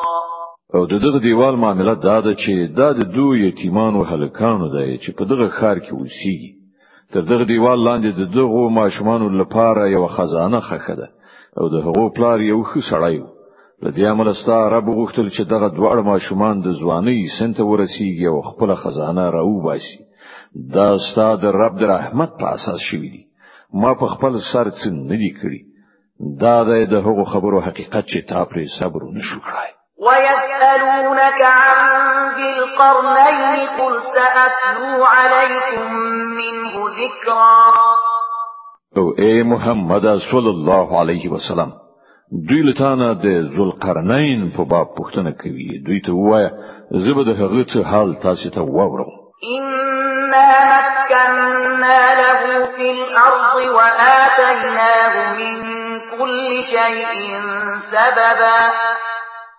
او 0.74 0.86
د 0.86 0.88
دغه 0.88 1.18
دیوال 1.22 1.56
معاملات 1.56 1.98
دا 1.98 2.20
ده 2.20 2.34
چې 2.34 2.74
دا 2.76 2.92
د 2.92 2.98
دوه 3.14 3.36
یتیمانو 3.38 4.04
هلکانو 4.04 4.66
دی 4.76 4.98
چې 4.98 5.12
په 5.18 5.24
دغه 5.24 5.48
خار 5.58 5.76
کې 5.78 5.90
اوسېږي 5.92 6.55
تر 7.12 7.20
دغه 7.20 7.44
دیوال 7.52 7.78
لاندې 7.88 8.10
د 8.18 8.22
دغه 8.38 8.64
ماشومان 8.80 9.22
لپاره 9.40 9.82
یو 9.96 10.04
خزانه 10.16 10.60
خخه 10.68 10.94
ده 11.00 11.08
او 11.58 11.64
د 11.68 11.74
هغو 11.86 12.06
پلار 12.16 12.38
یو 12.52 12.60
ښه 12.70 12.80
سړی 12.90 13.16
و 13.22 13.26
له 13.82 13.90
دې 13.96 14.04
امله 14.12 14.32
ستا 14.40 14.58
رب 14.74 14.86
غوښتل 14.98 15.26
چې 15.36 15.42
دغه 15.52 15.68
دواړه 15.78 16.02
ماشومان 16.12 16.54
د 16.60 16.68
ځوانۍ 16.80 17.20
سنت 17.38 17.58
ورسیږي 17.70 18.26
او 18.32 18.38
خپل 18.50 18.70
خزانه 18.82 19.24
راوباسي 19.36 19.98
دا 20.74 20.88
ستا 21.10 21.28
د 21.42 21.44
رب 21.62 21.72
د 21.80 21.84
رحمت 21.94 22.30
په 22.40 22.46
اساس 22.56 22.80
شوی 22.90 23.08
دی 23.14 23.22
ما 23.80 23.92
په 24.00 24.06
خپل 24.14 24.32
سر 24.52 24.66
څه 24.78 24.86
نه 25.10 25.16
دی 25.22 25.30
کړی 25.40 25.60
دا 26.42 26.56
د 26.92 26.94
هغو 27.06 27.24
خبرو 27.32 27.58
حقیقت 27.66 28.04
چې 28.12 28.18
تا 28.30 28.40
پرې 28.50 28.64
صبر 28.78 29.00
نه 29.16 29.22
شو 29.28 29.38
کړای 29.46 29.70
ويسألونك 30.00 31.40
عن 31.40 31.94
ذي 32.34 32.58
القرنين 32.58 33.68
قل 33.68 33.94
سأتلو 34.14 35.04
عليكم 35.04 35.90
منه 36.40 36.74
ذكرا 37.00 37.72
او 38.96 39.10
اے 39.18 39.42
محمد 39.44 40.04
صلی 40.32 40.48
الله 40.50 41.00
علیه 41.00 41.28
وسلم 41.32 41.72
دوی 42.48 42.62
لتانه 42.68 43.12
د 43.24 43.26
ذوالقرنین 43.56 44.52
په 44.56 44.64
باب 44.70 44.86
پوښتنه 44.98 45.30
کوي 45.30 45.82
دوی 45.86 46.00
ته 46.06 46.12
وایي 46.12 46.50
زه 47.04 47.14
به 47.14 47.24
د 47.24 47.28
هغه 47.40 47.82
حال 47.90 48.14
تاسو 48.22 48.50
ته 48.50 48.60
واورم 48.60 49.10
إنا 49.58 50.50
مكنا 50.72 52.14
له 52.22 52.64
في 52.76 52.90
الأرض 52.90 53.56
وآتيناه 53.76 55.36
من 55.38 55.56
كل 56.18 56.62
شيء 56.72 57.40
سببا 57.92 58.58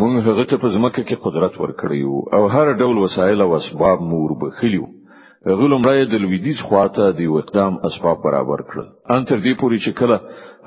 مونږ 0.00 0.14
هغه 0.28 0.44
ته 0.50 0.56
په 0.62 0.68
ځمکه 0.74 1.00
کې 1.08 1.16
قدرت 1.24 1.54
ورکړیو 1.62 2.14
او 2.36 2.42
هر 2.54 2.66
ډول 2.80 2.96
وسایل 3.04 3.38
او 3.44 3.50
اسباب 3.60 3.98
مور 4.10 4.30
بخلیو 4.42 4.86
هغه 5.50 5.64
لمړی 5.72 6.02
د 6.08 6.14
لویدیز 6.22 6.58
خواته 6.66 7.04
د 7.18 7.20
اقدام 7.40 7.74
اسباب 7.88 8.16
برابر 8.26 8.60
کړل 8.68 8.86
ان 9.14 9.20
تر 9.30 9.38
دې 9.44 9.52
پورې 9.60 9.78
چې 9.84 9.90
کله 10.00 10.16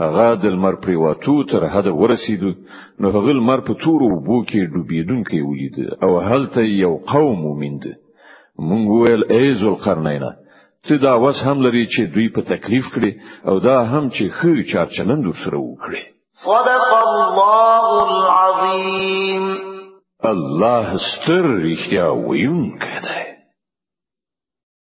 هغه 0.04 0.28
د 0.44 0.46
لمر 0.56 0.76
پریواتو 0.86 1.36
تر 1.52 1.62
هده 1.74 1.92
ورسیدو 2.02 2.52
نو 3.02 3.08
هغه 3.16 3.32
لمر 3.40 3.60
په 3.68 3.74
تورو 3.84 4.08
بو 4.28 4.38
کې 4.50 4.62
ډوبېدونکې 4.74 5.40
ولید 5.50 5.78
او 6.06 6.12
هلته 6.30 6.60
یو 6.84 6.94
قوم 7.12 7.38
مومند 7.46 7.84
مونږ 8.68 8.84
ویل 9.00 9.24
ایز 9.38 9.60
القرنینا 9.72 10.32
چې 10.86 10.96
دا 11.06 11.14
وس 11.24 11.38
هم 11.48 11.58
لري 11.66 11.86
چې 11.94 12.02
دوی 12.14 12.28
په 12.36 12.42
تکلیف 12.54 12.86
کړي 12.96 13.12
او 13.50 13.56
دا 13.68 13.78
هم 13.92 14.04
چې 14.16 14.26
خیر 14.40 14.58
چارچنند 14.72 15.26
سره 15.44 15.58
وکړي 15.70 16.02
صدق 16.46 16.94
الله 17.08 18.10
العظيم 18.20 19.44
الله 20.26 20.98
ستر 20.98 21.66
يا 21.92 22.08
ویونکی 22.14 23.00
دی 23.04 23.37